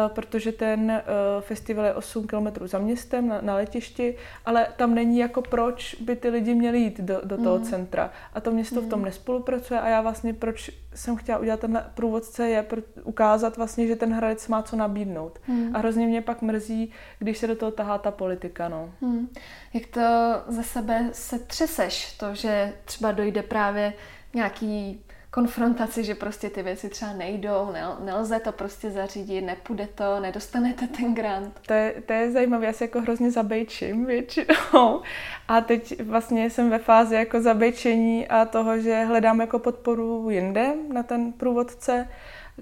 [0.08, 1.04] protože ten eh,
[1.40, 6.16] festival je 8 km za městem na, na letišti, ale tam není jako proč by
[6.16, 7.64] ty lidi měli jít do, do toho mm.
[7.64, 8.12] centra.
[8.34, 8.88] A to město mm.
[8.88, 9.06] v tom mhm.
[9.06, 13.96] nespolupracuje a já vlastně proč jsem chtěla udělat ten průvodce je pro, ukázat vlastně, že
[13.96, 15.40] ten Hradec má co nabídnout.
[15.48, 15.76] Mm.
[15.76, 18.70] A hrozně mě pak mrzí, když se do toho tahá ta politika.
[18.70, 18.90] No.
[19.02, 19.28] Mm.
[19.74, 20.02] Jak to
[20.48, 23.94] ze sebe se třeseš, to, že třeba dojde právě
[24.34, 27.74] nějaký konfrontaci, že prostě ty věci třeba nejdou,
[28.06, 31.60] nelze to prostě zařídit, nepůjde to, nedostanete ten grant.
[31.68, 35.02] To je, to je zajímavé, já se jako hrozně zabejčím většinou.
[35.48, 40.74] A teď vlastně jsem ve fázi jako zabejčení a toho, že hledám jako podporu jinde
[40.94, 42.08] na ten průvodce.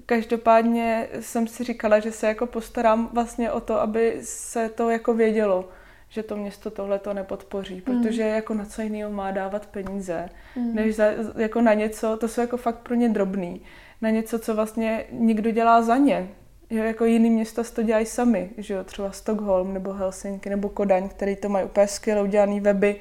[0.06, 5.14] Každopádně jsem si říkala, že se jako postarám vlastně o to, aby se to jako
[5.14, 5.68] vědělo
[6.08, 7.80] že to město tohle to nepodpoří, mm.
[7.80, 10.74] protože jako na co jiného má dávat peníze, mm.
[10.74, 11.04] než za,
[11.36, 13.60] jako na něco, to jsou jako fakt pro ně drobný,
[14.02, 16.28] na něco, co vlastně někdo dělá za ně.
[16.70, 21.08] Jo, jako jiný města to dělají sami, že jo, třeba Stockholm nebo Helsinki nebo Kodaň,
[21.08, 22.96] který to mají úplně skvěle udělaný weby,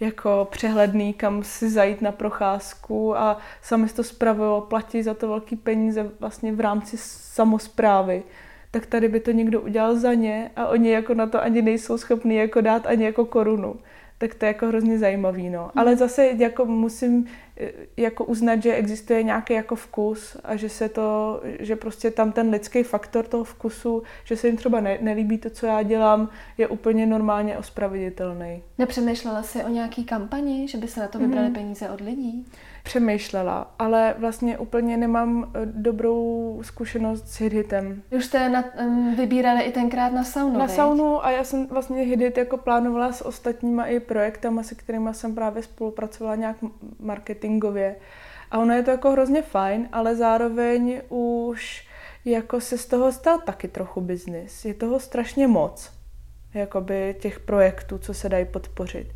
[0.00, 5.56] jako přehledný, kam si zajít na procházku a sami to spravují, platí za to velký
[5.56, 8.22] peníze vlastně v rámci samozprávy
[8.70, 11.98] tak tady by to někdo udělal za ně a oni jako na to ani nejsou
[11.98, 13.76] schopni jako dát ani jako korunu.
[14.18, 15.70] Tak to je jako hrozně zajímavý, no.
[15.76, 15.98] Ale hmm.
[15.98, 17.26] zase jako musím
[17.60, 22.32] eh, jako uznat, že existuje nějaký jako vkus a že se to, že prostě tam
[22.32, 26.28] ten lidský faktor toho vkusu, že se jim třeba ne, nelíbí to, co já dělám,
[26.58, 28.62] je úplně normálně ospravedlitelný.
[28.78, 31.54] Nepřemýšlela jsi o nějaký kampani, že by se na to vybrali mm-hmm.
[31.54, 32.46] peníze od lidí?
[32.86, 38.02] Přemýšlela, ale vlastně úplně nemám eh, dobrou zkušenost s Hidhitem.
[38.10, 42.02] Už jste na, um, vybírali i tenkrát na saunu, Na saunu a já jsem vlastně
[42.02, 46.56] Hidhit jako plánovala s ostatníma i projektama, se kterými jsem právě spolupracovala nějak
[47.00, 47.96] marketingově.
[48.50, 51.88] A ono je to jako hrozně fajn, ale zároveň už
[52.24, 54.64] jako se z toho stal taky trochu biznis.
[54.64, 55.92] Je toho strašně moc,
[56.54, 59.06] jakoby těch projektů, co se dají podpořit.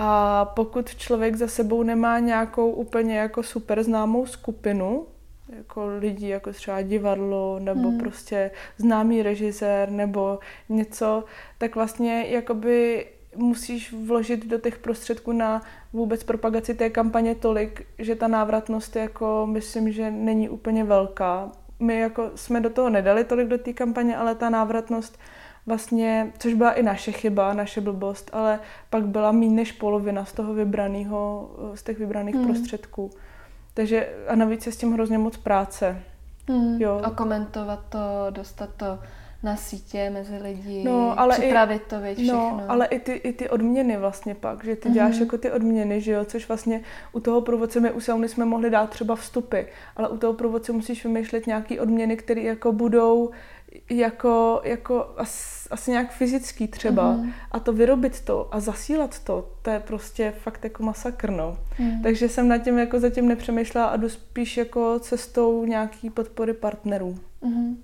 [0.00, 5.06] A pokud člověk za sebou nemá nějakou úplně jako super známou skupinu,
[5.56, 7.98] jako lidí, jako třeba divadlo, nebo hmm.
[7.98, 11.24] prostě známý režisér, nebo něco,
[11.58, 13.06] tak vlastně jakoby
[13.36, 19.46] musíš vložit do těch prostředků na vůbec propagaci té kampaně tolik, že ta návratnost jako
[19.50, 21.52] myslím, že není úplně velká.
[21.80, 25.18] My jako jsme do toho nedali tolik do té kampaně, ale ta návratnost
[25.68, 30.32] vlastně, což byla i naše chyba, naše blbost, ale pak byla méně než polovina z
[30.32, 32.44] toho vybraného, z těch vybraných hmm.
[32.44, 33.10] prostředků.
[33.74, 36.02] Takže a navíc je s tím hrozně moc práce.
[36.48, 36.82] Hmm.
[36.82, 37.00] Jo.
[37.04, 37.98] A komentovat to,
[38.30, 38.98] dostat to
[39.42, 42.56] na sítě mezi lidi, no, ale připravit i, to, věď, no, všechno.
[42.56, 45.20] No, ale i ty, i ty odměny vlastně pak, že ty děláš mm-hmm.
[45.20, 46.80] jako ty odměny, že jo, což vlastně
[47.12, 49.60] u toho průvodce my u sauny jsme mohli dát třeba vstupy,
[49.96, 53.30] ale u toho průvodce musíš vymýšlet nějaký odměny, které jako budou
[53.90, 57.32] jako, jako asi, asi nějak fyzický třeba mm.
[57.52, 61.58] a to vyrobit to a zasílat to, to je prostě fakt jako masakr, no.
[61.78, 62.02] Mm.
[62.02, 67.18] Takže jsem nad tím jako zatím nepřemýšlela a jdu spíš jako cestou nějaký podpory partnerů.
[67.42, 67.82] Mm.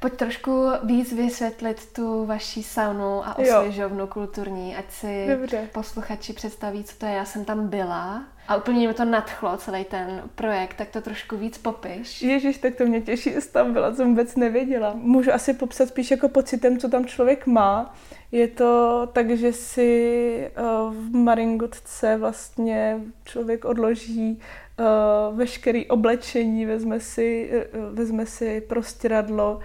[0.00, 5.68] Pojď trošku víc vysvětlit tu vaši saunu a osvěžovnu kulturní, ať si Dobře.
[5.72, 7.12] posluchači představí, co to je.
[7.12, 11.36] Já jsem tam byla a úplně mě to nadchlo, celý ten projekt, tak to trošku
[11.36, 12.22] víc popiš.
[12.22, 14.92] Ježíš, tak to mě těší, že tam byla, jsem vůbec nevěděla.
[14.94, 17.94] Můžu asi popsat spíš jako pocitem, co tam člověk má.
[18.32, 24.40] Je to tak, že si uh, v Maringotce vlastně člověk odloží
[24.78, 29.60] uh, veškerý oblečení, vezme si, uh, vezme si prostěradlo,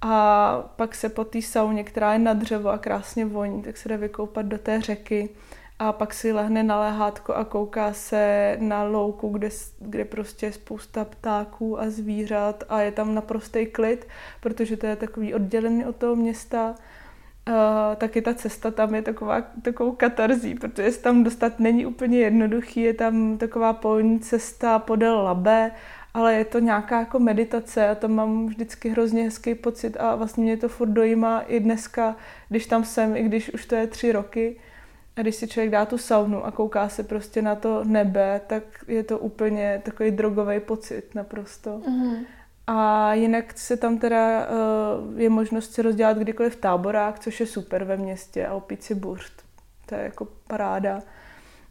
[0.00, 3.88] a pak se po té sauně, která je na dřevo a krásně voní, tak se
[3.88, 5.28] jde vykoupat do té řeky
[5.78, 10.52] a pak si lehne na lehátko a kouká se na louku, kde, kde prostě je
[10.52, 14.08] spousta ptáků a zvířat a je tam naprostý klid,
[14.40, 16.74] protože to je takový oddělený od toho města.
[17.48, 17.54] Uh,
[17.96, 22.80] taky ta cesta tam je taková, takovou katarzí, protože se tam dostat není úplně jednoduchý,
[22.80, 25.70] je tam taková polní cesta podél Labe,
[26.14, 30.44] ale je to nějaká jako meditace a tam mám vždycky hrozně hezký pocit a vlastně
[30.44, 32.16] mě to furt dojímá i dneska,
[32.48, 34.56] když tam jsem, i když už to je tři roky,
[35.16, 38.62] a když si člověk dá tu saunu a kouká se prostě na to nebe, tak
[38.88, 41.78] je to úplně takový drogový pocit naprosto.
[41.78, 42.24] Mm-hmm.
[42.66, 47.84] A jinak se tam teda uh, je možnost si rozdělat kdykoliv táborák, což je super
[47.84, 49.42] ve městě a opít si burst.
[49.86, 51.02] To je jako paráda.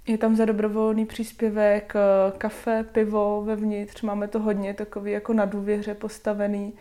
[0.07, 5.45] Je tam za dobrovolný příspěvek eh, kafe, pivo vevnitř, máme to hodně takový jako na
[5.45, 6.73] důvěře postavený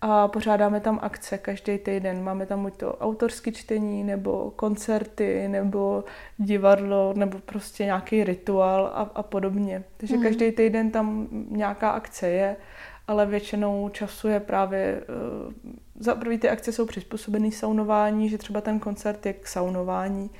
[0.00, 2.24] a pořádáme tam akce každý týden.
[2.24, 6.04] Máme tam buď to autorské čtení, nebo koncerty, nebo
[6.36, 9.84] divadlo, nebo prostě nějaký rituál a, a podobně.
[9.96, 10.22] Takže mm.
[10.22, 12.56] každý týden tam nějaká akce je,
[13.08, 15.02] ale většinou času je právě...
[15.46, 15.52] Uh,
[16.00, 20.30] za prvý ty akce jsou přizpůsobené saunování, že třeba ten koncert je k saunování,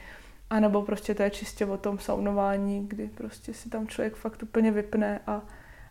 [0.50, 4.42] a nebo prostě to je čistě o tom saunování, kdy prostě si tam člověk fakt
[4.42, 5.42] úplně vypne a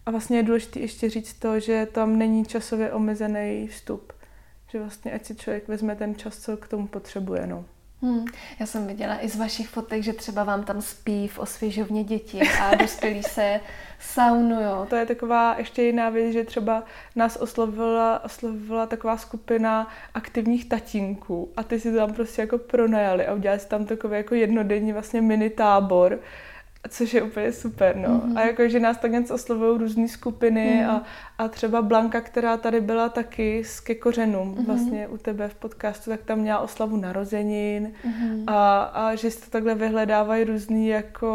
[0.08, 4.14] a vlastně je důležité ještě říct to, že tam není časově omezený vstup.
[4.72, 7.48] Že vlastně ať si člověk vezme ten čas, co k tomu potřebuje.
[7.48, 7.66] No.
[8.02, 8.26] Hmm.
[8.60, 12.42] Já jsem viděla i z vašich fotek, že třeba vám tam spí v osvěžovně děti
[12.62, 13.60] a dospělí se
[14.00, 14.86] saunujou.
[14.86, 16.84] To je taková ještě jiná věc, že třeba
[17.16, 23.34] nás oslovila, oslovila taková skupina aktivních tatínků a ty si tam prostě jako pronajali a
[23.34, 26.20] udělali si tam takový jako jednodenní vlastně mini tábor,
[26.90, 28.10] což je úplně super, no.
[28.10, 28.38] Mm-hmm.
[28.38, 30.90] A jakože nás tak něco oslovují různé skupiny mm.
[30.90, 31.04] a,
[31.38, 34.66] a třeba Blanka, která tady byla taky z ke kořenům, mm-hmm.
[34.66, 38.44] vlastně u tebe v podcastu, tak tam měla oslavu narozenin mm-hmm.
[38.48, 41.28] a, a že se to takhle vyhledávají různé jako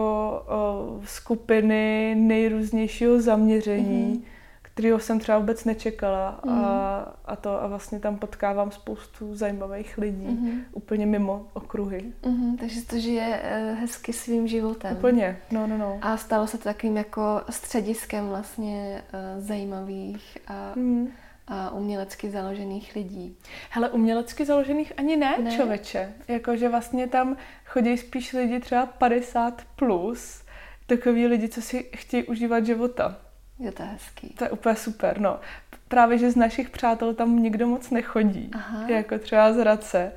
[0.49, 4.15] o, skupiny nejrůznějšího zaměření.
[4.15, 4.32] Mm-hmm
[4.75, 6.53] kterého jsem třeba vůbec nečekala mm.
[6.53, 7.15] a, mhm.
[7.25, 10.61] a to a vlastně tam potkávám spoustu zajímavých lidí mm.
[10.73, 12.13] úplně mimo okruhy.
[12.27, 14.97] Mm, takže to žije eh, hezky svým životem.
[14.97, 15.99] Úplně, no, no, no.
[16.03, 21.09] A stalo se to takovým jako střediskem vlastně eh, zajímavých a mm
[21.47, 23.37] a umělecky založených lidí.
[23.71, 25.51] Hele, umělecky založených ani ne, ne.
[25.51, 26.13] člověče.
[26.29, 30.43] Jakože vlastně tam chodí spíš lidi třeba 50 plus,
[30.87, 33.17] takový lidi, co si chtějí užívat života.
[33.59, 34.29] Je to hezký.
[34.29, 35.41] To je úplně super, no.
[35.89, 38.89] Právě, že z našich přátel tam nikdo moc nechodí, Aha.
[38.89, 40.13] jako třeba z Hradce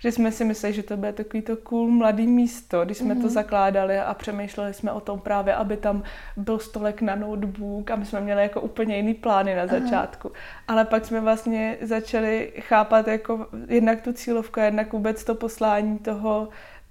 [0.00, 3.20] že jsme si mysleli, že to bude takový to cool mladý místo, když jsme mm-hmm.
[3.20, 3.34] to mhm.
[3.34, 6.02] zakládali a přemýšleli jsme o tom právě, aby tam
[6.36, 10.32] byl stolek na notebook a my jsme měli jako úplně jiný plány na začátku.
[10.34, 10.64] Aha.
[10.68, 16.48] Ale pak jsme vlastně začali chápat jako jednak tu cílovku, jednak vůbec to poslání toho,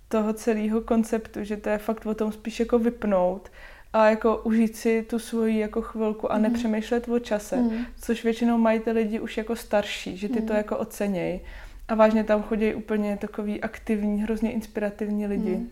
[0.07, 3.51] toho celého konceptu, že to je fakt o tom spíš jako vypnout
[3.93, 6.43] a jako užít si tu svoji jako chvilku a mm.
[6.43, 7.85] nepřemýšlet o čase, mm.
[8.01, 10.47] což většinou mají ty lidi už jako starší, že ty mm.
[10.47, 11.41] to jako ocenějí.
[11.87, 15.55] A vážně tam chodí úplně takový aktivní, hrozně inspirativní lidi.
[15.55, 15.69] Mm.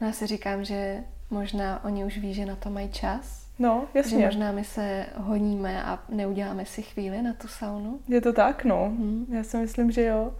[0.00, 3.46] No já si říkám, že možná oni už ví, že na to mají čas.
[3.58, 4.18] No, jasně.
[4.18, 8.00] Že možná my se honíme a neuděláme si chvíli na tu saunu.
[8.08, 8.88] Je to tak, no.
[8.90, 9.26] Mm.
[9.30, 10.34] Já si myslím, že jo.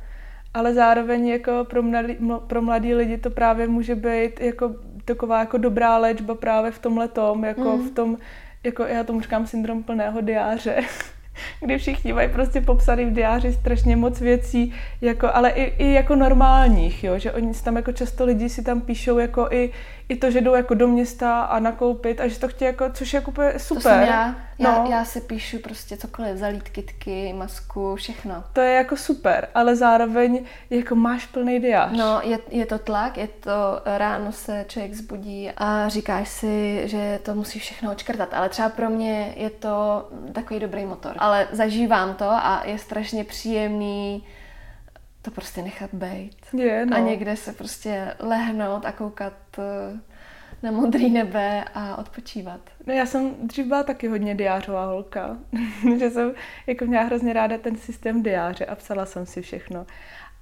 [0.54, 5.58] Ale zároveň jako pro mladý, pro mladý lidi to právě může být jako taková jako
[5.58, 7.88] dobrá léčba právě v tomhle tom, jako mm.
[7.88, 8.16] v tom,
[8.64, 10.76] jako já tomu říkám syndrom plného diáře,
[11.60, 16.16] kdy všichni mají prostě popsaný v diáři strašně moc věcí, jako, ale i, i jako
[16.16, 19.70] normálních, jo, že oni tam jako často lidi si tam píšou jako i,
[20.08, 23.12] i to, že jdou jako do města a nakoupit a že to chtějí jako, což
[23.12, 23.82] je jako super.
[23.82, 24.36] To jsem já.
[24.58, 24.90] Já, no.
[24.90, 28.44] já si píšu prostě cokoliv, zalít kitky, masku, všechno.
[28.52, 31.92] To je jako super, ale zároveň jako máš plný diář.
[31.96, 37.18] No, je, je to tlak, je to ráno se člověk zbudí a říkáš si, že
[37.22, 41.12] to musí všechno očkrtat, ale třeba pro mě je to takový dobrý motor.
[41.18, 44.24] Ale zažívám to a je strašně příjemný
[45.26, 46.36] to prostě nechat být.
[46.52, 46.96] Je, no.
[46.96, 49.98] A někde se prostě lehnout a koukat eh,
[50.62, 52.60] na modrý nebe a odpočívat.
[52.86, 55.36] No já jsem dřív byla taky hodně diářová holka,
[55.98, 56.32] že jsem
[56.66, 59.86] jako měla hrozně ráda ten systém diáře a psala jsem si všechno.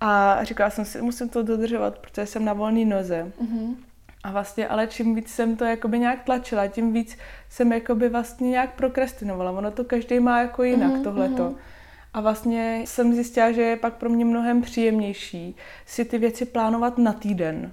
[0.00, 3.32] A říkala jsem si, musím to dodržovat, protože jsem na volné noze.
[3.42, 3.76] Mm-hmm.
[4.24, 7.18] A vlastně, ale čím víc jsem to jakoby nějak tlačila, tím víc
[7.48, 9.50] jsem jakoby vlastně nějak prokrastinovala.
[9.50, 11.42] Ono to každý má jako jinak mm-hmm, tohleto.
[11.50, 11.73] Mm-hmm.
[12.14, 16.98] A vlastně jsem zjistila, že je pak pro mě mnohem příjemnější si ty věci plánovat
[16.98, 17.72] na týden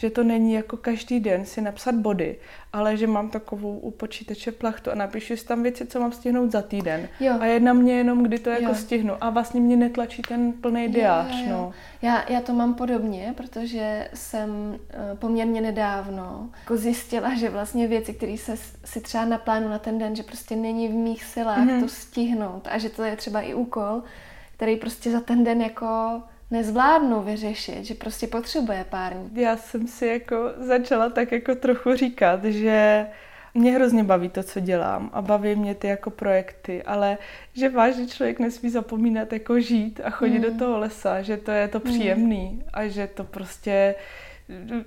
[0.00, 2.36] že to není jako každý den si napsat body,
[2.72, 6.52] ale že mám takovou u počítače plachtu a napíšu si tam věci, co mám stihnout
[6.52, 7.08] za týden.
[7.20, 7.34] Jo.
[7.40, 8.74] A jedna mě jenom, kdy to jako jo.
[8.74, 9.14] stihnu.
[9.20, 11.30] A vlastně mě netlačí ten plný diář.
[11.30, 11.56] Jo, jo, jo.
[11.56, 11.72] No.
[12.02, 18.14] Já, já to mám podobně, protože jsem uh, poměrně nedávno jako zjistila, že vlastně věci,
[18.14, 21.80] které se si třeba naplánu na ten den, že prostě není v mých silách mm-hmm.
[21.80, 24.02] to stihnout a že to je třeba i úkol,
[24.56, 29.42] který prostě za ten den jako nezvládnu vyřešit, že prostě potřebuje pár dní.
[29.42, 33.06] Já jsem si jako začala tak jako trochu říkat, že
[33.54, 37.18] mě hrozně baví to, co dělám a baví mě ty jako projekty, ale
[37.54, 40.44] že vážně člověk nesmí zapomínat jako žít a chodit mm.
[40.44, 41.84] do toho lesa, že to je to mm.
[41.84, 42.62] příjemný mm.
[42.72, 43.94] a že to prostě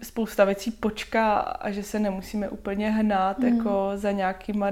[0.01, 3.47] spousta věcí počká a že se nemusíme úplně hnát mm.
[3.47, 4.71] jako za nějakýma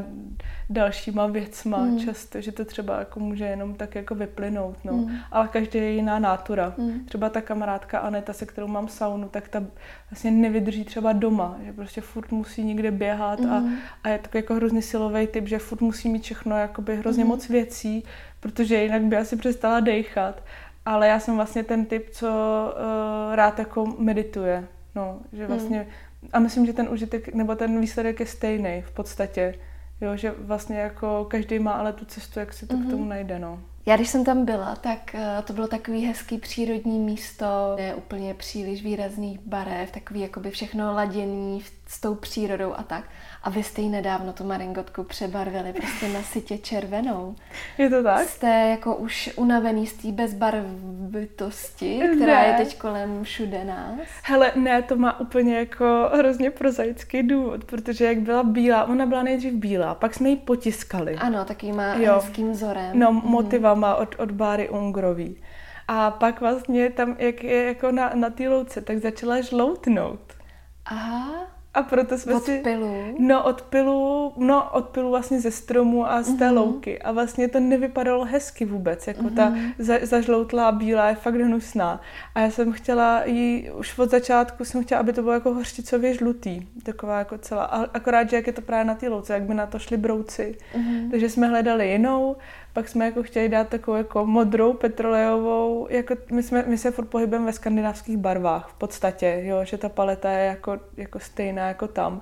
[0.69, 1.99] dalšíma věcma mm.
[1.99, 4.93] často, že to třeba jako může jenom tak jako vyplynout, no.
[4.93, 5.15] Mm.
[5.31, 6.73] Ale každý je jiná nátura.
[6.77, 7.05] Mm.
[7.05, 9.63] Třeba ta kamarádka Aneta, se kterou mám saunu, tak ta
[10.11, 13.51] vlastně nevydrží třeba doma, že prostě furt musí někde běhat mm.
[13.51, 13.63] a,
[14.03, 17.29] a je takový jako hrozně silový typ, že furt musí mít všechno jakoby hrozně mm.
[17.29, 18.03] moc věcí,
[18.39, 20.43] protože jinak by asi přestala dejchat.
[20.85, 24.67] Ale já jsem vlastně ten typ, co uh, rád jako medituje.
[24.95, 25.47] No, že hmm.
[25.47, 26.29] vlastně, hmm.
[26.33, 29.55] a myslím, že ten užitek, nebo ten výsledek je stejný v podstatě.
[30.01, 32.79] Jo, že vlastně jako každý má ale tu cestu, jak se to mm-hmm.
[32.79, 32.91] k mhm.
[32.91, 33.59] tomu najde, no.
[33.85, 37.45] Já když jsem tam byla, tak uh, to bylo takový hezký přírodní místo,
[37.77, 41.61] ne úplně příliš výrazných barev, takový jakoby všechno laděný
[41.91, 43.03] s tou přírodou a tak.
[43.43, 47.35] A vy jste ji nedávno tu maringotku přebarvili prostě na sitě červenou.
[47.77, 48.27] Je to tak?
[48.27, 52.47] Jste jako už unavený z té bezbarvitosti, která ne.
[52.47, 53.99] je teď kolem všude nás.
[54.23, 59.23] Hele, ne, to má úplně jako hrozně prozaický důvod, protože jak byla bílá, ona byla
[59.23, 61.15] nejdřív bílá, pak jsme ji potiskali.
[61.15, 62.13] Ano, takýma jo.
[62.15, 62.99] hezkým vzorem.
[62.99, 63.21] No, mhm.
[63.31, 65.43] motivama od, od Báry Ungrový.
[65.87, 70.33] A pak vlastně tam, jak je jako na, na té louce, tak začala žloutnout.
[70.85, 71.60] Aha.
[71.73, 72.57] A proto jsme od si...
[72.57, 73.15] pilu?
[73.19, 76.53] No, od pilu, no, od pilu vlastně ze stromu a z té mm-hmm.
[76.53, 77.01] louky.
[77.01, 79.35] A vlastně to nevypadalo hezky vůbec, jako mm-hmm.
[79.35, 79.71] ta mhm.
[79.79, 82.01] za, zažloutlá bílá je fakt hnusná.
[82.35, 86.13] A já jsem chtěla jí, už od začátku jsem chtěla, aby to bylo jako hořčicově
[86.13, 87.63] žlutý, taková jako celá.
[87.63, 89.97] A akorát, že jak je to právě na té louce, jak by na to šli
[89.97, 90.57] brouci.
[90.75, 91.11] Mm-hmm.
[91.11, 92.35] Takže jsme hledali jinou
[92.73, 97.05] pak jsme jako chtěli dát takovou jako modrou, petrolejovou, jako my, jsme, my se furt
[97.05, 101.87] pohybujeme ve skandinávských barvách v podstatě, jo, že ta paleta je jako, jako stejná jako
[101.87, 102.21] tam.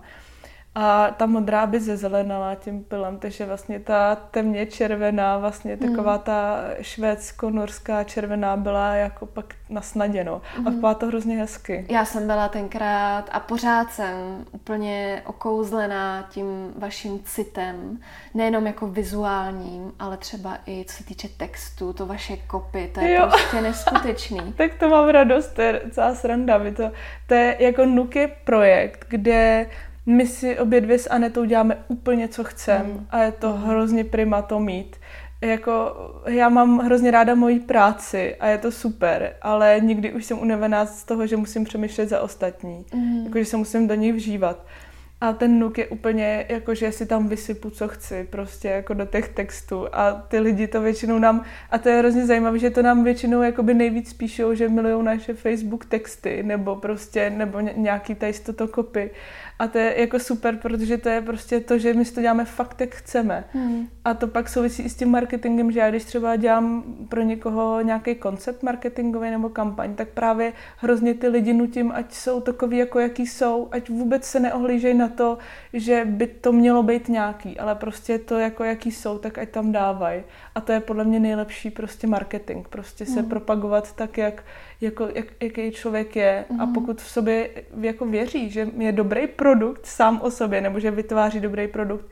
[0.82, 5.90] A ta modrá by zezelenala tím pilem, takže vlastně ta temně červená, vlastně hmm.
[5.90, 10.42] taková ta švédsko-norská červená byla jako pak nasnaděno.
[10.60, 10.68] Mm.
[10.68, 11.86] A vypadá to hrozně hezky.
[11.90, 18.00] Já jsem byla tenkrát a pořád jsem úplně okouzlená tím vaším citem.
[18.34, 23.14] Nejenom jako vizuálním, ale třeba i co se týče textu, to vaše kopy, to je
[23.14, 23.28] jo.
[23.28, 24.54] prostě neskutečný.
[24.58, 26.60] tak to mám radost, to je celá sranda.
[26.78, 26.92] To,
[27.28, 29.66] to je jako Nuky projekt, kde
[30.10, 33.08] my si obě dvě s Anetou děláme úplně, co chcem mm.
[33.10, 33.64] a je to mm.
[33.64, 34.96] hrozně prima to mít.
[35.42, 35.96] Jako,
[36.26, 40.86] já mám hrozně ráda moji práci a je to super, ale nikdy už jsem unavená
[40.86, 42.86] z toho, že musím přemýšlet za ostatní.
[42.94, 43.26] Mm.
[43.26, 44.66] Jako, že se musím do nich vžívat.
[45.22, 49.06] A ten nuk je úplně jako, že si tam vysypu, co chci, prostě jako do
[49.06, 49.88] těch textů.
[49.92, 53.42] A ty lidi to většinou nám, a to je hrozně zajímavé, že to nám většinou
[53.42, 59.12] jakoby nejvíc píšou, že milují naše Facebook texty, nebo prostě, nebo nějaký tady toto kopy.
[59.60, 62.46] A to je jako super, protože to je prostě to, že my si to děláme
[62.46, 63.44] fakt, jak chceme.
[63.54, 63.88] Hmm.
[64.06, 67.82] A to pak souvisí i s tím marketingem, že já když třeba dělám pro někoho
[67.82, 73.00] nějaký koncept marketingový nebo kampaň, tak právě hrozně ty lidi nutím, ať jsou takový, jako
[73.00, 75.38] jaký jsou, ať vůbec se neohlížejí na to,
[75.74, 79.72] že by to mělo být nějaký, ale prostě to, jako jaký jsou, tak ať tam
[79.72, 80.24] dávají.
[80.56, 83.30] A to je podle mě nejlepší prostě marketing, prostě se hmm.
[83.30, 84.44] propagovat tak, jak,
[84.82, 86.62] jako, jak, jaký člověk je mm.
[86.62, 86.74] a mhm.
[86.74, 87.50] pokud v sobě
[87.82, 92.06] jako věří, že je dobrý produkt sám o sobě nebo že vytváří dobrý produkt,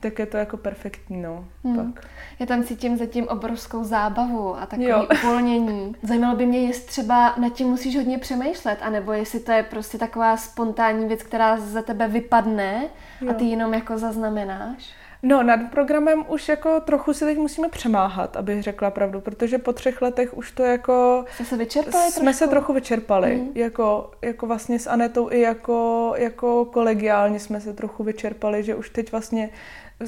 [0.00, 1.44] tak je to jako perfektní, no.
[1.64, 1.76] Hmm.
[1.76, 2.06] Pak.
[2.38, 5.96] Já tam cítím zatím obrovskou zábavu a takové uvolnění.
[6.02, 9.98] Zajímalo by mě, jestli třeba nad tím musíš hodně přemýšlet, anebo jestli to je prostě
[9.98, 12.88] taková spontánní věc, která za tebe vypadne
[13.20, 13.30] jo.
[13.30, 14.92] a ty jenom jako zaznamenáš.
[15.26, 19.72] No, nad programem už jako trochu si teď musíme přemáhat, abych řekla pravdu, protože po
[19.72, 21.24] třech letech už to jako...
[21.34, 22.38] Jste se vyčerpali Jsme trošku?
[22.38, 23.48] se trochu vyčerpali, mm.
[23.54, 28.90] jako, jako vlastně s Anetou i jako, jako kolegiálně jsme se trochu vyčerpali, že už
[28.90, 29.50] teď vlastně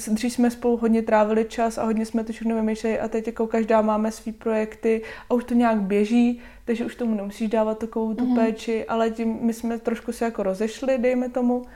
[0.09, 3.47] dřív jsme spolu hodně trávili čas a hodně jsme to všechno vymýšleli a teď jako
[3.47, 8.15] každá máme svý projekty a už to nějak běží, takže už tomu nemusíš dávat takovou
[8.15, 8.35] tu mm.
[8.35, 11.67] péči, ale tím my jsme trošku se jako rozešli, dejme tomu.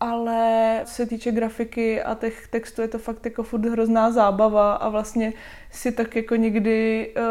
[0.00, 4.74] Ale co se týče grafiky a těch textů, je to fakt jako furt hrozná zábava
[4.74, 5.32] a vlastně
[5.70, 7.22] si tak jako někdy uh,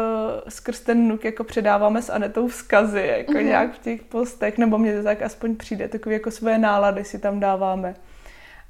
[0.48, 3.44] skrz ten nuk jako předáváme s Anetou vzkazy, jako mm-hmm.
[3.44, 7.18] nějak v těch postech, nebo mně to tak aspoň přijde, takový jako své nálady si
[7.18, 7.94] tam dáváme.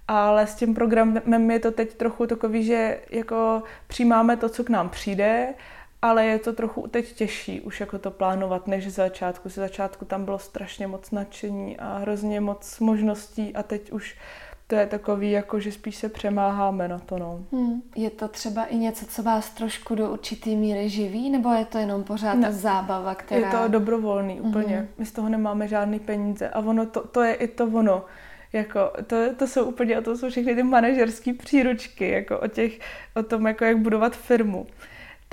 [0.09, 4.69] Ale s tím programem je to teď trochu takový, že jako přijímáme to, co k
[4.69, 5.55] nám přijde,
[6.03, 9.49] ale je to trochu teď těžší už jako to plánovat, než z začátku.
[9.49, 14.17] Z začátku tam bylo strašně moc nadšení a hrozně moc možností a teď už
[14.67, 17.19] to je takový, jako že spíš se přemáháme na to.
[17.19, 17.41] No.
[17.53, 17.83] Hmm.
[17.97, 21.79] Je to třeba i něco, co vás trošku do určitý míry živí, nebo je to
[21.79, 22.53] jenom pořád ne.
[22.53, 23.47] zábava, která...
[23.47, 24.77] Je to dobrovolný úplně.
[24.77, 24.89] Hmm.
[24.99, 28.05] My z toho nemáme žádný peníze a ono to, to je i to ono.
[28.53, 32.79] Jako, to, to jsou úplně, to jsou všechny ty manažerské příručky, jako o, těch,
[33.15, 34.67] o tom, jako jak budovat firmu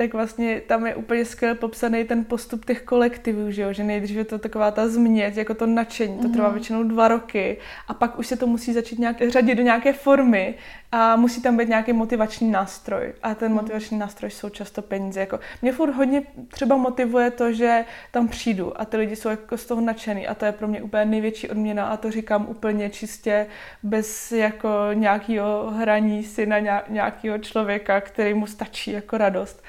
[0.03, 3.73] tak vlastně tam je úplně skvěle popsaný ten postup těch kolektivů, že, jo?
[3.73, 6.53] že nejdřív je to taková ta změť, jako to nadšení, to trvá mhm.
[6.53, 10.55] většinou dva roky a pak už se to musí začít nějak řadit do nějaké formy
[10.91, 13.61] a musí tam být nějaký motivační nástroj a ten mhm.
[13.61, 15.19] motivační nástroj jsou často peníze.
[15.19, 19.57] Jako mě furt hodně třeba motivuje to, že tam přijdu a ty lidi jsou jako
[19.57, 22.89] z toho nadšený a to je pro mě úplně největší odměna a to říkám úplně
[22.89, 23.47] čistě
[23.83, 29.63] bez jako nějakého hraní si na nějakého člověka, který mu stačí jako radost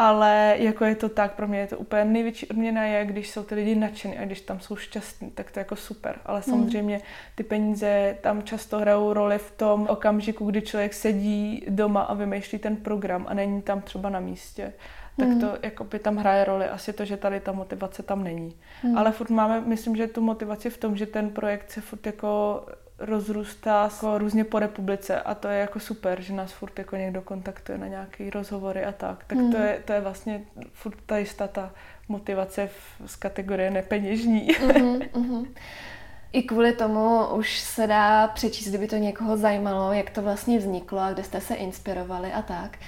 [0.00, 3.42] ale jako je to tak, pro mě je to úplně největší odměna je, když jsou
[3.42, 6.18] ty lidi nadšení a když tam jsou šťastní, tak to je jako super.
[6.26, 6.50] Ale hmm.
[6.50, 7.00] samozřejmě
[7.34, 12.58] ty peníze tam často hrajou roli v tom okamžiku, kdy člověk sedí doma a vymýšlí
[12.58, 14.72] ten program a není tam třeba na místě
[15.16, 15.40] tak hmm.
[15.40, 18.56] to jako by tam hraje roli asi to, že tady ta motivace tam není.
[18.82, 18.98] Hmm.
[18.98, 22.62] Ale furt máme, myslím, že tu motivaci v tom, že ten projekt se furt jako
[23.00, 27.22] rozrůstá jako různě po republice a to je jako super, že nás furt jako někdo
[27.22, 29.24] kontaktuje na nějaké rozhovory a tak.
[29.24, 29.52] Tak hmm.
[29.52, 30.42] to, je, to je vlastně
[30.72, 31.70] furt ta jistá ta
[32.08, 34.48] motivace v, z kategorie nepeněžní.
[34.48, 35.46] Mm-hmm, mm-hmm.
[36.32, 40.98] I kvůli tomu už se dá přečíst, kdyby to někoho zajímalo, jak to vlastně vzniklo
[40.98, 42.78] a kde jste se inspirovali a tak.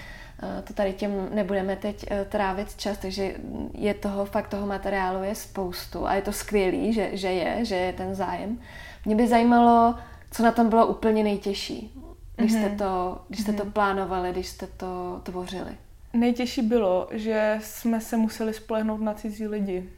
[0.43, 3.35] Eh, to tady těm nebudeme teď eh, trávit čas, takže
[3.75, 7.75] je toho, fakt toho materiálu je spoustu a je to skvělý, že, že je, že
[7.75, 8.61] je ten zájem.
[9.05, 9.95] Mě by zajímalo,
[10.31, 12.01] co na tom bylo úplně nejtěžší,
[12.37, 12.77] když jste mhm.
[12.77, 13.73] to, když jste to mhm.
[13.73, 15.77] plánovali, když jste to tvořili.
[16.13, 19.89] Nejtěžší bylo, že jsme se museli spolehnout na cizí lidi.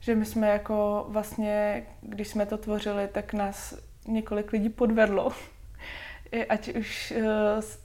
[0.00, 3.74] Že my jsme jako vlastně, když jsme to tvořili, tak nás
[4.06, 5.32] několik lidí podvedlo.
[6.48, 7.24] Ať už uh,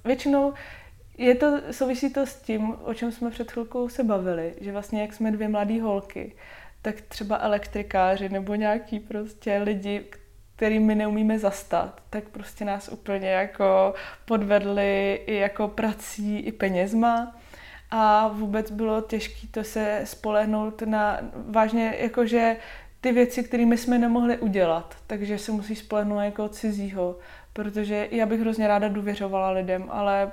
[0.05, 0.53] většinou
[1.17, 5.01] je to, souvisí to s tím, o čem jsme před chvilkou se bavili, že vlastně
[5.01, 6.35] jak jsme dvě mladé holky,
[6.81, 10.03] tak třeba elektrikáři nebo nějaký prostě lidi,
[10.55, 13.93] který my neumíme zastat, tak prostě nás úplně jako
[14.25, 17.35] podvedli i jako prací, i penězma.
[17.91, 22.57] A vůbec bylo těžké to se spolehnout na vážně jakože
[23.01, 27.17] ty věci, kterými jsme nemohli udělat, takže se musí spolehnout jako cizího,
[27.53, 30.31] protože já bych hrozně ráda důvěřovala lidem, ale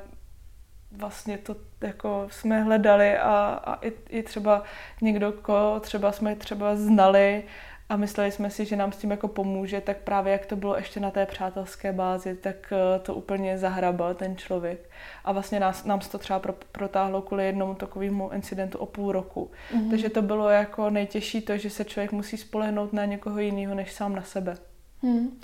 [0.96, 4.62] vlastně to jako jsme hledali a, a i, i třeba
[5.00, 7.44] někdo, koho třeba jsme třeba znali
[7.88, 10.76] a mysleli jsme si, že nám s tím jako pomůže, tak právě jak to bylo
[10.76, 14.90] ještě na té přátelské bázi, tak eh, to úplně zahrabal ten člověk.
[15.24, 19.12] A vlastně nás, nám se to třeba pro, protáhlo kvůli jednomu takovému incidentu o půl
[19.12, 19.50] roku.
[19.74, 19.90] Mm-hmm.
[19.90, 23.92] Takže to bylo jako nejtěžší to, že se člověk musí spolehnout na někoho jiného, než
[23.92, 24.56] sám na sebe.
[25.02, 25.40] Mm.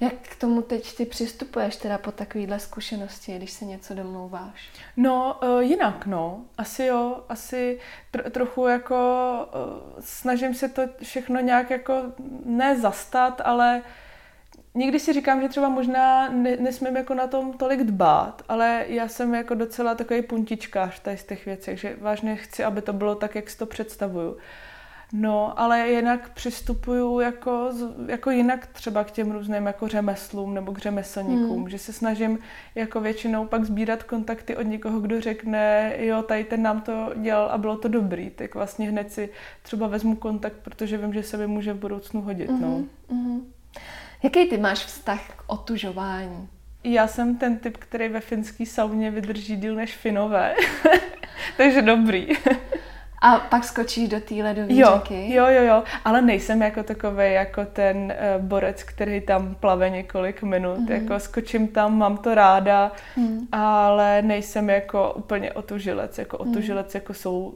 [0.00, 4.68] Jak k tomu teď ty přistupuješ teda po takovéhle zkušenosti, když se něco domlouváš?
[4.96, 6.44] No, uh, jinak, no.
[6.58, 7.78] Asi jo, asi
[8.12, 8.96] tr- trochu jako
[9.54, 12.02] uh, snažím se to všechno nějak jako
[12.44, 13.82] ne zastat, ale
[14.74, 19.08] někdy si říkám, že třeba možná ne- nesmím jako na tom tolik dbát, ale já
[19.08, 23.14] jsem jako docela takový puntičkář tady z těch věcí, že vážně chci, aby to bylo
[23.14, 24.36] tak, jak si to představuju.
[25.12, 27.70] No, ale jinak přistupuju jako,
[28.06, 31.68] jako jinak třeba k těm různým jako řemeslům nebo k řemeslníkům, hmm.
[31.68, 32.38] že se snažím
[32.74, 37.48] jako většinou pak sbírat kontakty od někoho, kdo řekne, jo, tady ten nám to dělal
[37.48, 39.30] a bylo to dobrý, tak vlastně hned si
[39.62, 42.60] třeba vezmu kontakt, protože vím, že se mi může v budoucnu hodit, mm-hmm.
[42.60, 42.84] no.
[43.12, 43.40] Mm-hmm.
[44.22, 46.48] Jaký ty máš vztah k otužování?
[46.84, 50.54] Já jsem ten typ, který ve finský sauně vydrží díl než finové,
[51.56, 52.28] takže dobrý.
[53.20, 55.34] A pak skočíš do té ledové jo, řeky?
[55.34, 57.96] Jo, jo, jo, ale nejsem jako takový jako ten
[58.36, 60.78] uh, borec, který tam plave několik minut.
[60.78, 60.88] Mm.
[60.88, 63.48] Jako skočím tam, mám to ráda, mm.
[63.52, 66.18] ale nejsem jako úplně otužilec.
[66.18, 66.50] Jako mhm.
[66.50, 66.98] otužilec mm.
[66.98, 67.54] jako jsou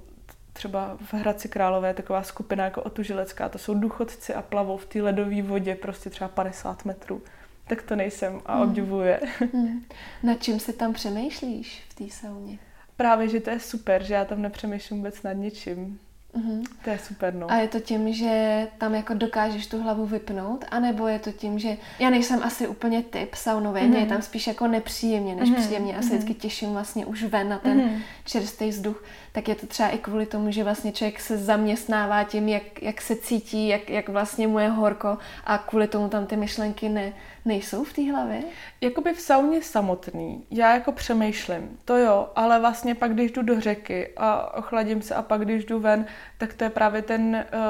[0.52, 5.02] třeba v Hradci Králové taková skupina jako otužilecká, to jsou důchodci a plavou v té
[5.02, 7.22] ledové vodě prostě třeba 50 metrů.
[7.66, 8.62] Tak to nejsem a mm.
[8.62, 9.20] obdivuje.
[9.52, 9.84] Mm.
[10.22, 12.58] Na čím se tam přemýšlíš v té sauně?
[12.96, 15.98] Právě, že to je super, že já tam nepřemýšlím vůbec nad ničím.
[16.36, 16.64] Mm-hmm.
[16.84, 17.50] To je super, no.
[17.50, 21.58] A je to tím, že tam jako dokážeš tu hlavu vypnout, anebo je to tím,
[21.58, 23.88] že já nejsem asi úplně typ saunový, mm-hmm.
[23.88, 25.60] mě je tam spíš jako nepříjemně, než mm-hmm.
[25.60, 25.96] příjemně.
[25.96, 28.02] A se vždycky těším vlastně už ven na ten mm-hmm.
[28.24, 29.04] čerstvý vzduch.
[29.34, 33.00] Tak je to třeba i kvůli tomu, že vlastně člověk se zaměstnává tím, jak, jak
[33.00, 37.12] se cítí, jak, jak vlastně mu je horko a kvůli tomu tam ty myšlenky ne,
[37.44, 38.42] nejsou v té hlavě?
[38.80, 40.44] Jakoby v sauně samotný.
[40.50, 45.14] Já jako přemýšlím, to jo, ale vlastně pak, když jdu do řeky a ochladím se
[45.14, 46.06] a pak, když jdu ven,
[46.38, 47.60] tak to je právě ten uh,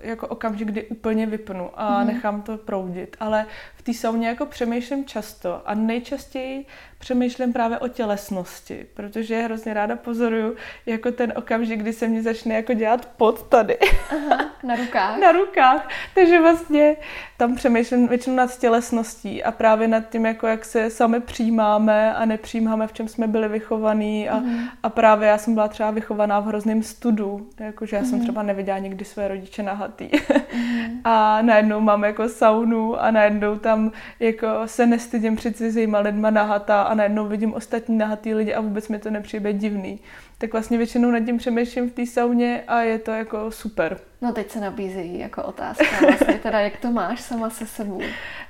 [0.00, 2.06] jako okamžik, kdy úplně vypnu a mm-hmm.
[2.06, 3.16] nechám to proudit.
[3.20, 3.46] Ale
[3.84, 6.66] té sauně jako přemýšlím často a nejčastěji
[7.04, 10.56] přemýšlím právě o tělesnosti, protože hrozně ráda pozoruju
[10.86, 13.78] jako ten okamžik, kdy se mě začne jako dělat pod tady.
[14.10, 15.18] Aha, na rukách.
[15.20, 15.88] na rukách.
[16.14, 16.96] Takže vlastně
[17.36, 22.24] tam přemýšlím většinou nad tělesností a právě nad tím, jako jak se sami přijímáme a
[22.24, 24.68] nepřijímáme, v čem jsme byli vychovaní a, mm.
[24.82, 28.08] a právě já jsem byla třeba vychovaná v hrozném studu, jakože já mm.
[28.08, 28.26] jsem mhm.
[28.26, 30.08] třeba neviděla nikdy své rodiče nahatý.
[30.54, 31.00] Mm.
[31.04, 33.73] a najednou mám jako saunu a najednou tam
[34.20, 38.88] jako se nestydím před cizíma lidma nahatá a najednou vidím ostatní nahatý lidi a vůbec
[38.88, 40.00] mi to nepřijde divný.
[40.38, 43.98] Tak vlastně většinou nad tím přemýšlím v té sauně a je to jako super.
[44.22, 48.00] No teď se nabízí jako otázka vlastně teda, jak to máš sama se sebou?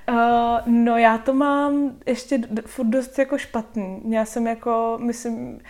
[0.08, 0.14] Uh,
[0.66, 4.02] no já to mám ještě furt dost jako špatný.
[4.08, 5.60] Já jsem jako, myslím,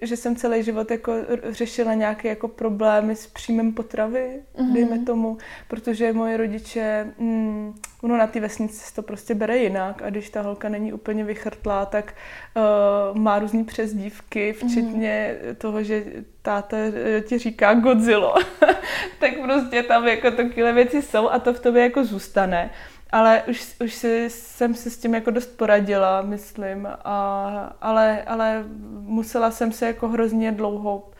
[0.00, 1.12] že jsem celý život jako
[1.50, 4.72] řešila nějaké jako problémy s příjmem potravy, mm-hmm.
[4.72, 10.02] dejme tomu, protože moje rodiče, mm, ono na té vesnici se to prostě bere jinak
[10.02, 12.14] a když ta holka není úplně vychrtlá, tak
[12.56, 15.54] uh, má různý přezdívky, včetně mm-hmm.
[15.54, 16.04] toho, že
[16.42, 18.34] táta eh, ti říká Godzilla,
[19.18, 22.70] tak prostě tam jako takové věci jsou a to v tobě jako zůstane.
[23.10, 28.64] Ale už, už si, jsem se s tím jako dost poradila, myslím, a, ale, ale
[29.00, 31.10] musela jsem se jako hrozně dlouho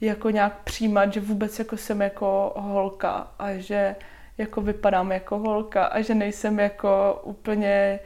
[0.00, 3.96] jako nějak přijímat, že vůbec jako jsem jako holka a že
[4.38, 8.00] jako vypadám jako holka a že nejsem jako úplně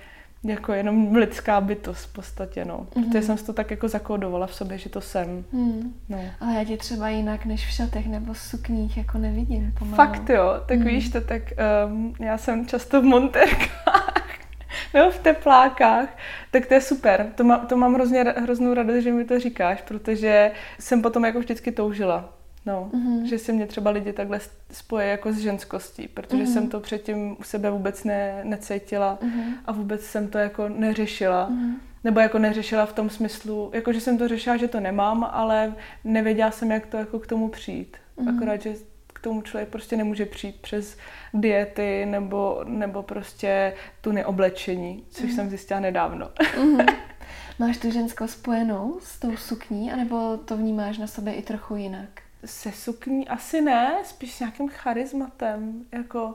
[0.44, 2.78] jako jenom lidská bytost v podstatě, no.
[2.78, 3.04] Mm-hmm.
[3.04, 5.44] Protože jsem si to tak jako zakódovala v sobě, že to jsem.
[5.52, 5.94] Mm.
[6.08, 6.18] No.
[6.40, 9.96] Ale já tě třeba jinak než v šatech nebo v sukních jako nevidím pomalu.
[9.96, 10.84] Fakt jo, tak mm.
[10.84, 11.42] víš to, tak
[11.86, 14.38] um, já jsem často v monterkách
[14.94, 16.18] nebo v teplákách,
[16.50, 17.26] tak to je super.
[17.34, 21.38] To, má, to mám hrozně, hroznou radost, že mi to říkáš, protože jsem potom jako
[21.38, 23.22] vždycky toužila No, mm-hmm.
[23.22, 24.40] že si mě třeba lidi takhle
[24.70, 26.52] spoje jako s ženskostí, protože mm-hmm.
[26.52, 29.54] jsem to předtím u sebe vůbec ne, necítila mm-hmm.
[29.64, 31.50] a vůbec jsem to jako neřešila.
[31.50, 31.74] Mm-hmm.
[32.04, 35.74] Nebo jako neřešila v tom smyslu, jako že jsem to řešila, že to nemám, ale
[36.04, 37.96] nevěděla jsem, jak to jako k tomu přijít.
[38.18, 38.36] Mm-hmm.
[38.36, 38.74] Akorát, že
[39.12, 40.96] k tomu člověk prostě nemůže přijít přes
[41.34, 45.34] diety nebo, nebo prostě tu neoblečení, což mm-hmm.
[45.34, 46.30] jsem zjistila nedávno.
[46.40, 46.96] Mm-hmm.
[47.58, 52.21] Máš tu ženskou spojenou s tou sukní, anebo to vnímáš na sobě i trochu jinak?
[52.44, 55.84] Se sukní asi ne, spíš s nějakým charizmatem.
[55.92, 56.34] Jako,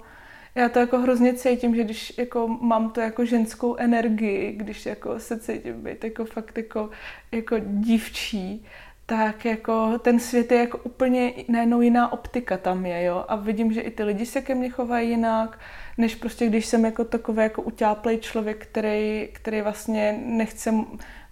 [0.56, 5.20] já to jako hrozně cítím, že když jako mám to jako ženskou energii, když jako
[5.20, 6.90] se cítím být jako fakt jako,
[7.32, 8.66] jako dívčí,
[9.10, 13.26] tak jako ten svět je jako úplně najednou jiná optika tam je, jo.
[13.28, 15.60] A vidím, že i ty lidi se ke mně chovají jinak,
[15.98, 20.74] než prostě když jsem jako takový jako utáplej člověk, který, který vlastně nechce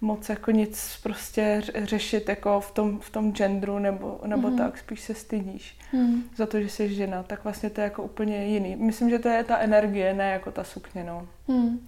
[0.05, 4.57] moc jako nic prostě řešit jako v tom, v tom genderu nebo, nebo mm.
[4.57, 6.23] tak, spíš se stydíš mm.
[6.35, 8.75] za to, že jsi žena, tak vlastně to je jako úplně jiný.
[8.75, 11.27] Myslím, že to je ta energie, ne jako ta sukně, no.
[11.47, 11.87] Mm.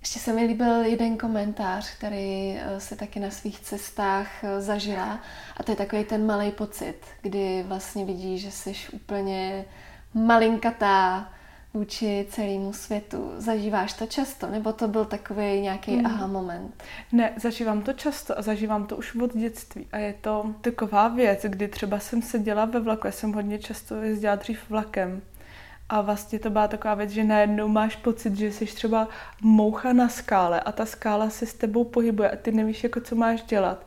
[0.00, 5.20] Ještě se mi líbil jeden komentář, který eh, se taky na svých cestách eh, zažila
[5.56, 9.64] a to je takový ten malý pocit, kdy vlastně vidíš, že jsi úplně
[10.14, 11.32] malinkatá,
[11.74, 13.32] vůči celému světu.
[13.36, 14.46] Zažíváš to často?
[14.46, 16.06] Nebo to byl takový nějaký hmm.
[16.06, 16.82] aha moment?
[17.12, 19.86] Ne, zažívám to často a zažívám to už od dětství.
[19.92, 23.94] A je to taková věc, kdy třeba jsem seděla ve vlaku, já jsem hodně často
[23.94, 25.22] jezdila dřív vlakem.
[25.88, 29.08] A vlastně to byla taková věc, že najednou máš pocit, že jsi třeba
[29.42, 33.16] moucha na skále a ta skála se s tebou pohybuje a ty nevíš, jako co
[33.16, 33.86] máš dělat.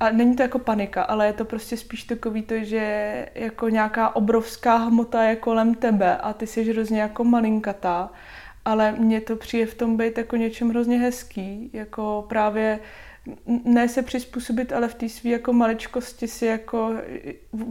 [0.00, 4.16] A není to jako panika, ale je to prostě spíš takový to, že jako nějaká
[4.16, 8.10] obrovská hmota je kolem tebe a ty jsi hrozně jako malinkatá.
[8.64, 12.80] Ale mně to přijde v tom být jako něčem hrozně hezký, jako právě
[13.64, 16.94] ne se přizpůsobit, ale v té své jako maličkosti si jako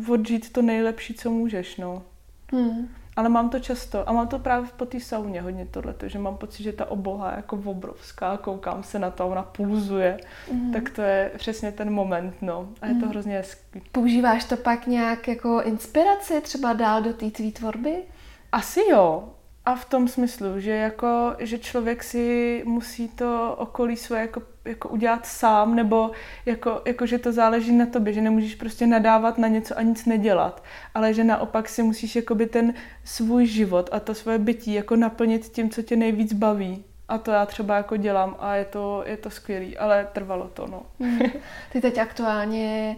[0.09, 2.03] odžít to nejlepší, co můžeš, no.
[2.51, 2.89] Hmm.
[3.18, 6.38] Ale mám to často a mám to právě po té sauně hodně tohle, že mám
[6.38, 10.18] pocit, že ta obloha je jako obrovská, koukám se na to, ona pulzuje,
[10.51, 10.74] mm.
[10.74, 12.70] tak to je přesně ten moment, no.
[12.82, 13.11] A je to mm.
[13.11, 13.82] hrozně hezký.
[13.91, 18.03] Používáš to pak nějak jako inspiraci třeba dál do té tvý tvorby?
[18.51, 19.30] Asi jo,
[19.68, 24.89] A v tom smyslu, že jako, že člověk si musí to okolí své jako, jako
[24.89, 26.11] udělat sám, nebo
[26.45, 30.05] jako, jako, že to záleží na tobě, že nemůžeš prostě nadávat na něco a nic
[30.05, 30.63] nedělat,
[30.95, 35.49] ale že naopak si musíš jakoby ten svůj život a to svoje bytí jako naplnit
[35.49, 36.84] tím, co tě nejvíc baví.
[37.07, 40.68] A to já třeba jako dělám a je to, je to skvělý, ale trvalo to,
[40.68, 40.82] no.
[40.99, 41.20] Hmm.
[41.72, 42.95] Ty teď aktuálně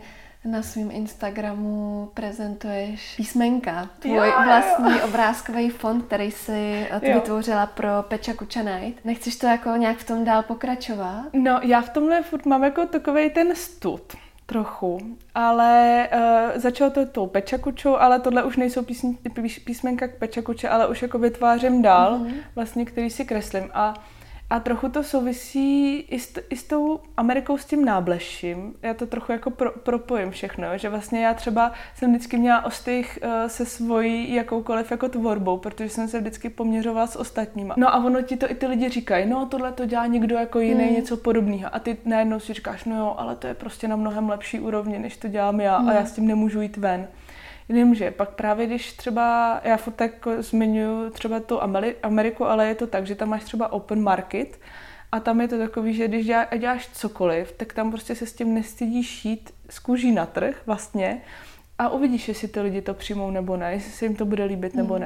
[0.52, 5.06] na svém Instagramu prezentuješ písmenka, tvůj jo, vlastní jo.
[5.06, 9.06] obrázkový fond, který jsi eh, vytvořila pro Peča Kucha Night.
[9.06, 11.26] Nechceš to jako nějak v tom dál pokračovat?
[11.34, 14.02] No, já v tomhle furt mám jako takový ten stud
[14.46, 15.00] trochu,
[15.36, 19.08] ale uh, začalo to tou pečakučou, ale tohle už nejsou písm,
[19.66, 22.34] písmenka k pečakuče, ale už jako vytvářím dál, mm-hmm.
[22.56, 23.70] vlastně, který si kreslím.
[23.74, 23.94] A
[24.50, 28.74] a trochu to souvisí i s, i s tou Amerikou, s tím nábleším.
[28.82, 33.20] Já to trochu jako pro, propojím všechno, že vlastně já třeba jsem vždycky měla ostych
[33.24, 37.76] uh, se svojí jakoukoliv jako tvorbou, protože jsem se vždycky poměřovala s ostatníma.
[37.78, 40.60] No a ono ti to i ty lidi říkají, no tohle to dělá někdo jako
[40.60, 40.96] jiný, hmm.
[40.96, 41.76] něco podobného.
[41.76, 45.00] A ty najednou si říkáš, no jo, ale to je prostě na mnohem lepší úrovni,
[45.00, 45.90] než to dělám já hmm.
[45.90, 47.08] a já s tím nemůžu jít ven.
[47.70, 51.60] Jenomže pak právě když třeba, já furt tak zmiňuji třeba tu
[52.04, 54.60] Ameriku, ale je to tak, že tam máš třeba open market
[55.12, 56.26] a tam je to takový, že když
[56.58, 61.22] děláš cokoliv, tak tam prostě se s tím nestydíš jít z kůží na trh vlastně
[61.78, 64.76] a uvidíš, jestli ty lidi to přijmou nebo ne, jestli se jim to bude líbit
[64.76, 65.04] nebo hmm.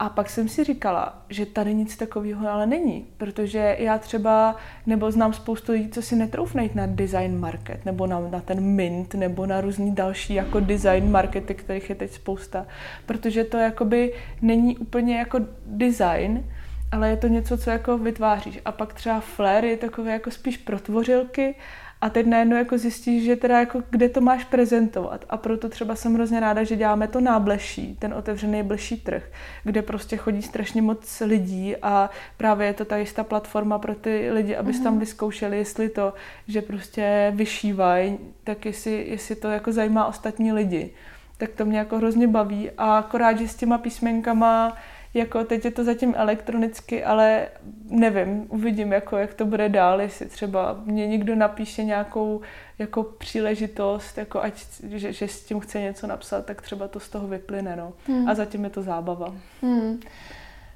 [0.00, 5.10] A pak jsem si říkala, že tady nic takového ale není, protože já třeba, nebo
[5.10, 9.46] znám spoustu lidí, co si netroufne na design market, nebo na, na ten mint, nebo
[9.46, 12.66] na různý další jako design markety, kterých je teď spousta,
[13.06, 16.44] protože to jakoby není úplně jako design,
[16.92, 18.60] ale je to něco, co jako vytváříš.
[18.64, 21.54] A pak třeba flair je takové jako spíš protvořilky
[22.00, 25.24] a teď najednou jako zjistíš, že teda jako kde to máš prezentovat.
[25.28, 29.22] A proto třeba jsem hrozně ráda, že děláme to nábleší, ten otevřený blší trh,
[29.64, 34.30] kde prostě chodí strašně moc lidí a právě je to ta jistá platforma pro ty
[34.30, 34.82] lidi, aby mm-hmm.
[34.82, 35.00] tam mhm.
[35.00, 36.14] vyzkoušeli, jestli to,
[36.48, 40.90] že prostě vyšívají, tak jestli, jestli to jako zajímá ostatní lidi.
[41.36, 44.76] Tak to mě jako hrozně baví a akorát, že s těma písmenkama
[45.14, 47.48] jako teď je to zatím elektronicky, ale
[47.90, 52.40] nevím, uvidím, jako, jak to bude dál, jestli třeba mě někdo napíše nějakou
[52.78, 57.08] jako příležitost, jako ať, že, že s tím chce něco napsat, tak třeba to z
[57.08, 57.92] toho vyplyne, no.
[58.06, 58.28] Hmm.
[58.28, 59.34] A zatím je to zábava.
[59.62, 60.00] Hmm.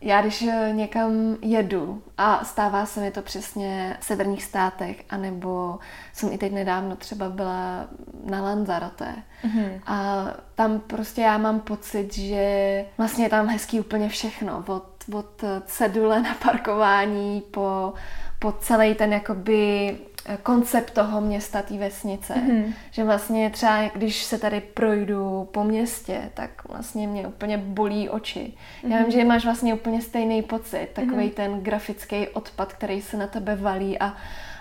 [0.05, 5.79] Já když eh, někam jedu a stává se mi to přesně v severních státech, anebo
[6.13, 7.87] jsem i teď nedávno třeba byla
[8.25, 9.81] na Lanzarote mm-hmm.
[9.87, 15.45] a tam prostě já mám pocit, že vlastně je tam hezký úplně všechno, od, od
[15.67, 17.93] cedule na parkování po,
[18.39, 19.97] po celý ten jakoby
[20.43, 22.35] koncept toho města, té vesnice.
[22.35, 22.73] Mm-hmm.
[22.91, 28.53] Že vlastně třeba, když se tady projdu po městě, tak vlastně mě úplně bolí oči.
[28.53, 28.93] Mm-hmm.
[28.93, 31.35] Já vím, že máš vlastně úplně stejný pocit, takový mm-hmm.
[31.35, 34.15] ten grafický odpad, který se na tebe valí a,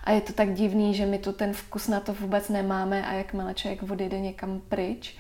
[0.04, 3.14] a je to tak divný, že my tu ten vkus na to vůbec nemáme a
[3.14, 5.18] jakmile člověk odjede někam pryč,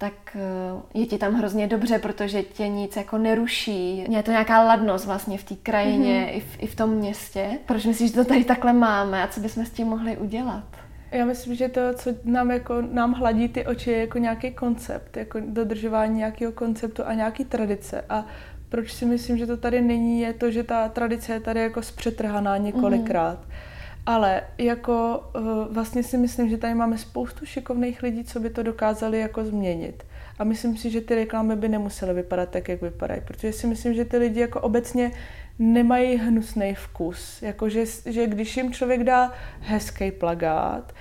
[0.00, 4.04] tak eh, je ti tam hrozně dobře, protože tě nic jako neruší.
[4.08, 6.36] Je to nějaká ladnost vlastně v té krajině mm-hmm.
[6.36, 7.58] i, v, i v tom městě.
[7.66, 10.64] Proč myslíš, že to tady takhle máme a co bychom s tím mohli udělat?
[11.10, 15.16] Já myslím, že to, co nám, jako, nám hladí ty oči, je jako nějaký koncept,
[15.16, 18.04] jako dodržování nějakého konceptu a nějaký tradice.
[18.08, 18.26] A
[18.68, 21.82] proč si myslím, že to tady není, je to, že ta tradice je tady jako
[21.82, 23.38] zpřetrhaná několikrát.
[23.38, 23.69] Mm-hmm
[24.06, 25.42] ale jako uh,
[25.74, 30.04] vlastně si myslím, že tady máme spoustu šikovných lidí, co by to dokázali jako změnit.
[30.38, 33.94] A myslím si, že ty reklamy by nemusely vypadat tak, jak vypadají, protože si myslím,
[33.94, 35.12] že ty lidi jako obecně
[35.58, 37.42] nemají hnusný vkus.
[37.42, 40.94] Jako, že, že když jim člověk dá hezký plagát,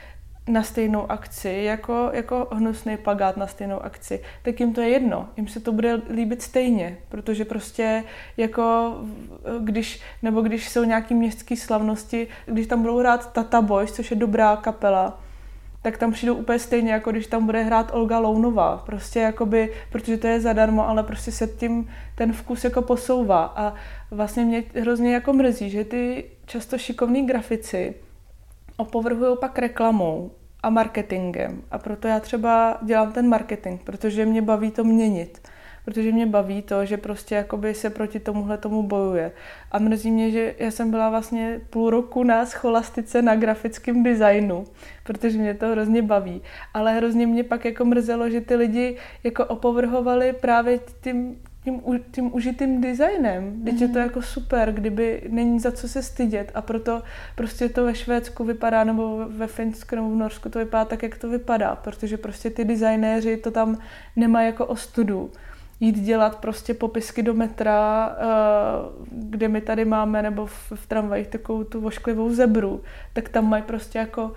[0.50, 5.30] na stejnou akci, jako, jako hnusný plagát na stejnou akci, tak jim to je jedno.
[5.38, 8.04] Jim se to bude líbit stejně, protože prostě
[8.38, 8.96] jako
[9.60, 14.18] když, nebo když jsou nějaký městské slavnosti, když tam budou hrát Tata Boys, což je
[14.18, 15.22] dobrá kapela,
[15.82, 18.78] tak tam přijdou úplně stejně, jako když tam bude hrát Olga Lounová.
[18.86, 23.54] Prostě jakoby, protože to je zadarmo, ale prostě se tím ten vkus jako posouvá.
[23.56, 23.74] A
[24.12, 27.96] vlastně mě hrozně jako mrzí, že ty často šikovní grafici
[28.78, 30.32] opovrhují pak reklamou
[30.64, 31.62] a marketingem.
[31.72, 35.42] A proto já třeba dělám ten marketing, protože mě baví to měnit.
[35.86, 39.32] Protože mě baví to, že prostě jakoby se proti tomuhle tomu bojuje.
[39.72, 44.66] A mrzí mě, že já jsem byla vlastně půl roku na scholastice na grafickém designu,
[45.04, 46.42] protože mě to hrozně baví.
[46.74, 52.36] Ale hrozně mě pak jako mrzelo, že ty lidi jako opovrhovali právě tím, tím, tím
[52.36, 53.64] užitým designem.
[53.64, 53.82] Teď mm.
[53.82, 54.02] je to mhm.
[54.02, 57.02] jako super, kdyby není za co se stydět a proto
[57.36, 61.18] prostě to ve Švédsku vypadá, nebo ve Finsku nebo v Norsku to vypadá tak, jak
[61.18, 63.78] to vypadá, protože prostě ty designéři to tam
[64.16, 65.32] nemají jako ostudu
[65.80, 68.26] jít dělat prostě popisky do metra, eh,
[69.12, 72.82] kde my tady máme, nebo v, v tramvajích takovou tu vošklivou zebru,
[73.14, 74.32] tak tam mají prostě jako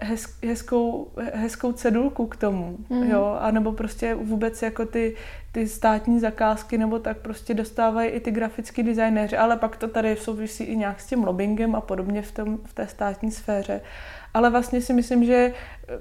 [0.00, 3.10] hez, hezkou, hezkou cedulku k tomu, mm.
[3.10, 5.16] jo, a nebo prostě vůbec jako ty,
[5.58, 10.16] ty státní zakázky, nebo tak prostě dostávají i ty grafický designéři, ale pak to tady
[10.16, 13.80] souvisí i nějak s tím lobbyingem a podobně v, tom, v té státní sféře.
[14.34, 15.54] Ale vlastně si myslím, že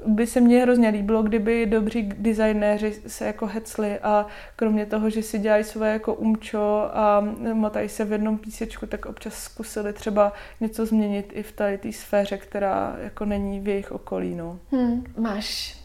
[0.05, 5.24] by se mně hrozně líbilo, kdyby dobří designéři se jako hecli a kromě toho, že
[5.24, 10.34] si dělají svoje jako umčo a motají se v jednom písečku, tak občas zkusili třeba
[10.62, 14.36] něco změnit i v té sféře, která jako není v jejich okolí.
[14.36, 14.60] No.
[14.72, 15.03] Hmm.
[15.18, 15.78] Máš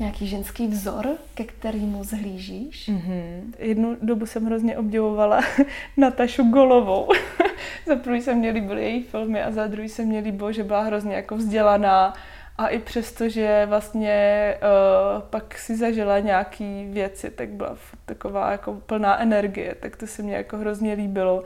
[0.00, 2.88] nějaký ženský vzor, ke kterému zhlížíš?
[2.88, 3.42] Mm-hmm.
[3.58, 5.40] Jednu dobu jsem hrozně obdivovala
[5.96, 7.08] Natašu Golovou.
[7.86, 10.80] za prvý se mě líbily její filmy a za druhý se mě líbilo, že byla
[10.80, 12.14] hrozně jako vzdělaná
[12.58, 18.74] a i přesto, že vlastně uh, pak si zažila nějaký věci, tak byla taková jako
[18.74, 21.44] plná energie, tak to se mě jako hrozně líbilo.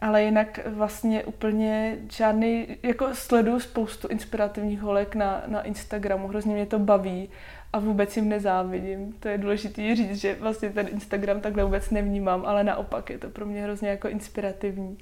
[0.00, 6.66] Ale jinak vlastně úplně žádný, jako sleduju spoustu inspirativních holek na, na Instagramu, hrozně mě
[6.66, 7.28] to baví
[7.72, 9.12] a vůbec jim nezávidím.
[9.12, 13.30] To je důležité říct, že vlastně ten Instagram takhle vůbec nevnímám, ale naopak je to
[13.30, 14.98] pro mě hrozně jako inspirativní.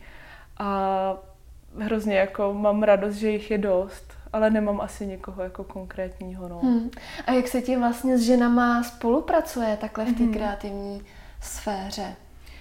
[0.59, 1.17] A
[1.79, 6.49] hrozně jako mám radost, že jich je dost, ale nemám asi někoho jako konkrétního.
[6.49, 6.59] No.
[6.59, 6.91] Hmm.
[7.27, 10.33] A jak se ti vlastně s ženama spolupracuje takhle v té hmm.
[10.33, 11.03] kreativní
[11.41, 12.17] sféře?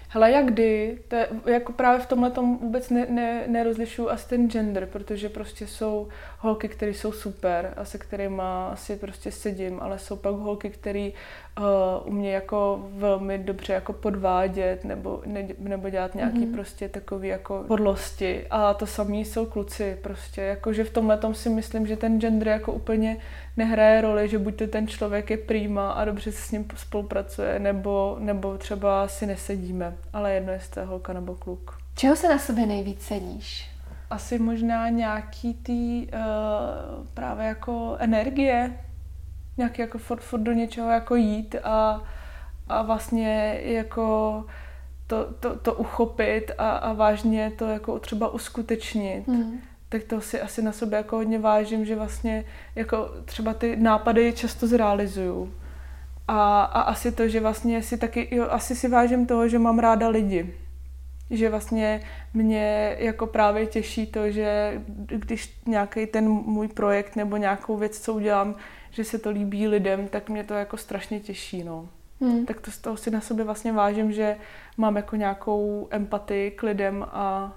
[0.10, 4.30] Hele, jak kdy, to je, jako právě v tomhle tom vůbec ne, ne, nerozlišuju asi
[4.30, 6.10] ten gender, protože prostě jsou
[6.46, 8.42] holky, které jsou super a se kterými
[8.72, 11.10] asi prostě sedím, ale jsou pak holky, které
[11.60, 11.66] uh,
[12.06, 16.54] umějí jako velmi dobře jako podvádět nebo, ne, nebo dělat nějaký mm-hmm.
[16.54, 21.50] prostě takový jako podlosti a to samý jsou kluci prostě, jakože v tomhle tom si
[21.50, 23.18] myslím, že ten gender jako úplně
[23.58, 27.60] nehraje roli, že buď to ten člověk je prýma a dobře se s ním spolupracuje,
[27.60, 31.78] nebo, nebo třeba si nesedíme, ale jedno je to holka nebo kluk.
[31.96, 33.75] Čeho se na sobě nejvíc ceníš?
[34.10, 38.80] Asi možná nějaký tý uh, právě jako energie,
[39.58, 42.02] nějaký jako furt, furt do něčeho jako jít a,
[42.70, 44.46] a vlastně jako
[45.08, 49.28] to, to, to uchopit a, a vážně to jako třeba uskutečnit.
[49.28, 49.60] Hmm.
[49.90, 52.46] Tak to si asi na sobě jako hodně vážím, že vlastně
[52.76, 55.54] jako třeba ty nápady často zrealizuju.
[56.28, 59.80] A, a asi to, že vlastně si taky, jo, asi si vážím toho, že mám
[59.80, 60.54] ráda lidi.
[61.30, 62.02] Že vlastně
[62.34, 68.14] mě jako právě těší to, že když nějaký ten můj projekt nebo nějakou věc, co
[68.14, 68.56] udělám,
[68.92, 71.90] že se to líbí lidem, tak mě to jako strašně těší, no.
[72.22, 72.46] Hmm.
[72.46, 74.38] Tak to z toho si na sobě vlastně vážím, že
[74.78, 77.56] mám jako nějakou empatii k lidem a,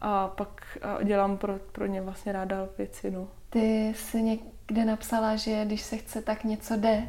[0.00, 3.28] a pak dělám pro, pro ně vlastně ráda věci, no.
[3.50, 7.08] Ty jsi někde napsala, že když se chce, tak něco jde.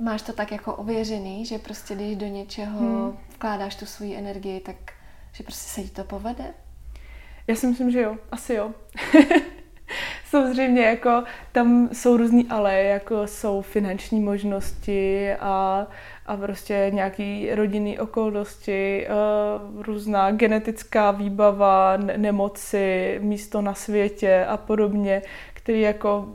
[0.00, 3.16] Máš to tak jako ověřený, že prostě když do něčeho hmm.
[3.34, 4.76] vkládáš tu svoji energii, tak
[5.34, 6.44] že prostě se ti to povede?
[7.46, 8.16] Já si myslím, že jo.
[8.30, 8.70] Asi jo.
[10.24, 15.86] Samozřejmě jako tam jsou různý ale, jako jsou finanční možnosti a,
[16.26, 25.22] a prostě nějaký rodinný okolnosti, uh, různá genetická výbava, nemoci, místo na světě a podobně,
[25.54, 26.28] který jako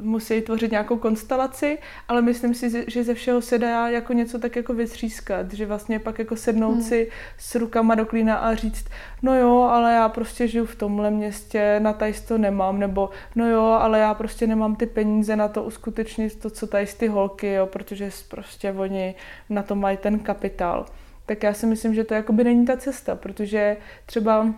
[0.00, 4.56] musí tvořit nějakou konstelaci, ale myslím si, že ze všeho se dá jako něco tak
[4.56, 6.82] jako vytřískat, že vlastně pak jako sednout hmm.
[6.82, 8.84] si s rukama do klína a říct,
[9.22, 13.50] no jo, ale já prostě žiju v tomhle městě, na tajs to nemám, nebo no
[13.50, 17.52] jo, ale já prostě nemám ty peníze na to uskutečnit to, co tady ty holky,
[17.52, 19.14] jo, protože prostě oni
[19.50, 20.86] na to mají ten kapitál.
[21.26, 24.54] Tak já si myslím, že to jakoby není ta cesta, protože třeba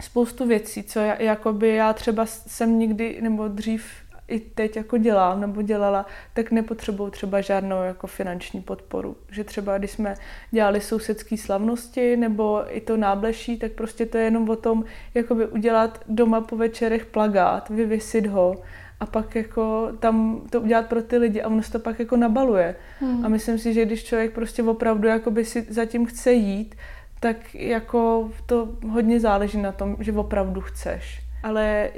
[0.00, 3.84] spoustu věcí, co já, jakoby já třeba jsem nikdy, nebo dřív
[4.28, 9.16] i teď jako dělám nebo dělala, tak nepotřebuju třeba žádnou jako finanční podporu.
[9.30, 10.14] Že třeba když jsme
[10.50, 15.46] dělali sousedské slavnosti nebo i to nábleší, tak prostě to je jenom o tom, jakoby
[15.46, 18.56] udělat doma po večerech plagát, vyvěsit ho
[19.00, 22.16] a pak jako tam to udělat pro ty lidi a ono se to pak jako
[22.16, 22.76] nabaluje.
[23.00, 23.24] Hmm.
[23.24, 26.74] A myslím si, že když člověk prostě opravdu jakoby si zatím chce jít,
[27.20, 31.90] tak jako to hodně záleží na tom, že opravdu chceš ale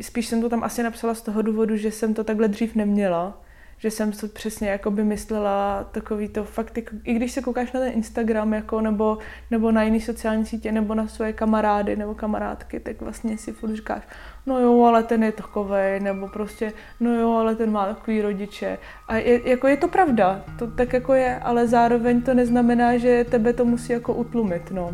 [0.00, 3.42] spíš jsem to tam asi napsala z toho důvodu, že jsem to takhle dřív neměla,
[3.78, 7.72] že jsem to přesně jako by myslela takový to fakt, jako, i když se koukáš
[7.72, 9.18] na ten Instagram jako, nebo,
[9.50, 13.74] nebo na jiné sociální sítě, nebo na svoje kamarády nebo kamarádky, tak vlastně si furt
[13.74, 14.02] říkáš,
[14.46, 18.78] no jo, ale ten je takovej, nebo prostě, no jo, ale ten má takový rodiče.
[19.08, 23.24] A je, jako je to pravda, to tak jako je, ale zároveň to neznamená, že
[23.24, 24.90] tebe to musí jako utlumit, no.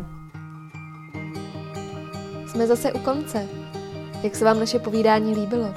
[2.47, 3.66] Jsme zase u konce.
[4.23, 5.73] Jak se vám naše povídání líbilo?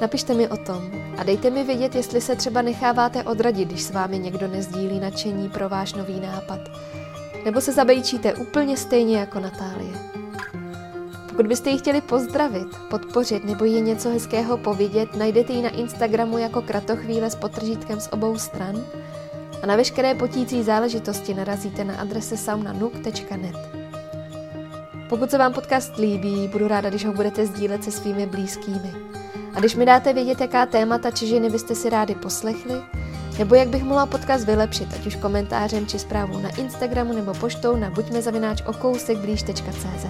[0.00, 3.90] Napište mi o tom a dejte mi vědět, jestli se třeba necháváte odradit, když s
[3.90, 6.60] vámi někdo nezdílí nadšení pro váš nový nápad.
[7.44, 9.92] Nebo se zabejčíte úplně stejně jako Natálie.
[11.28, 16.38] Pokud byste ji chtěli pozdravit, podpořit nebo jí něco hezkého povědět, najdete ji na Instagramu
[16.38, 18.84] jako kratochvíle s potržítkem z obou stran
[19.62, 23.75] a na veškeré potící záležitosti narazíte na adrese saunanuk.net.
[25.08, 28.92] Pokud se vám podcast líbí, budu ráda, když ho budete sdílet se svými blízkými.
[29.54, 32.74] A když mi dáte vědět, jaká témata či ženy byste si rádi poslechli,
[33.38, 37.76] nebo jak bych mohla podcast vylepšit, ať už komentářem či zprávou na Instagramu nebo poštou
[37.76, 40.06] na buďmezavináč.okousekblíž.cz.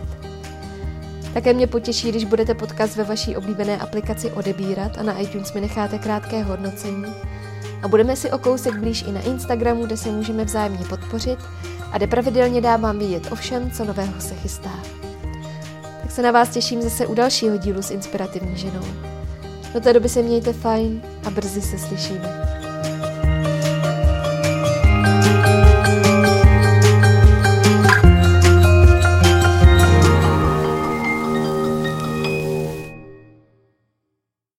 [1.34, 5.60] Také mě potěší, když budete podcast ve vaší oblíbené aplikaci odebírat a na iTunes mi
[5.60, 7.14] necháte krátké hodnocení.
[7.82, 11.38] A budeme si o kousek blíž i na Instagramu, kde se můžeme vzájemně podpořit
[11.92, 14.72] a kde pravidelně dávám vědět o všem, co nového se chystá.
[16.02, 18.86] Tak se na vás těším zase u dalšího dílu s inspirativní ženou.
[19.74, 22.55] Do té doby se mějte fajn a brzy se slyšíme.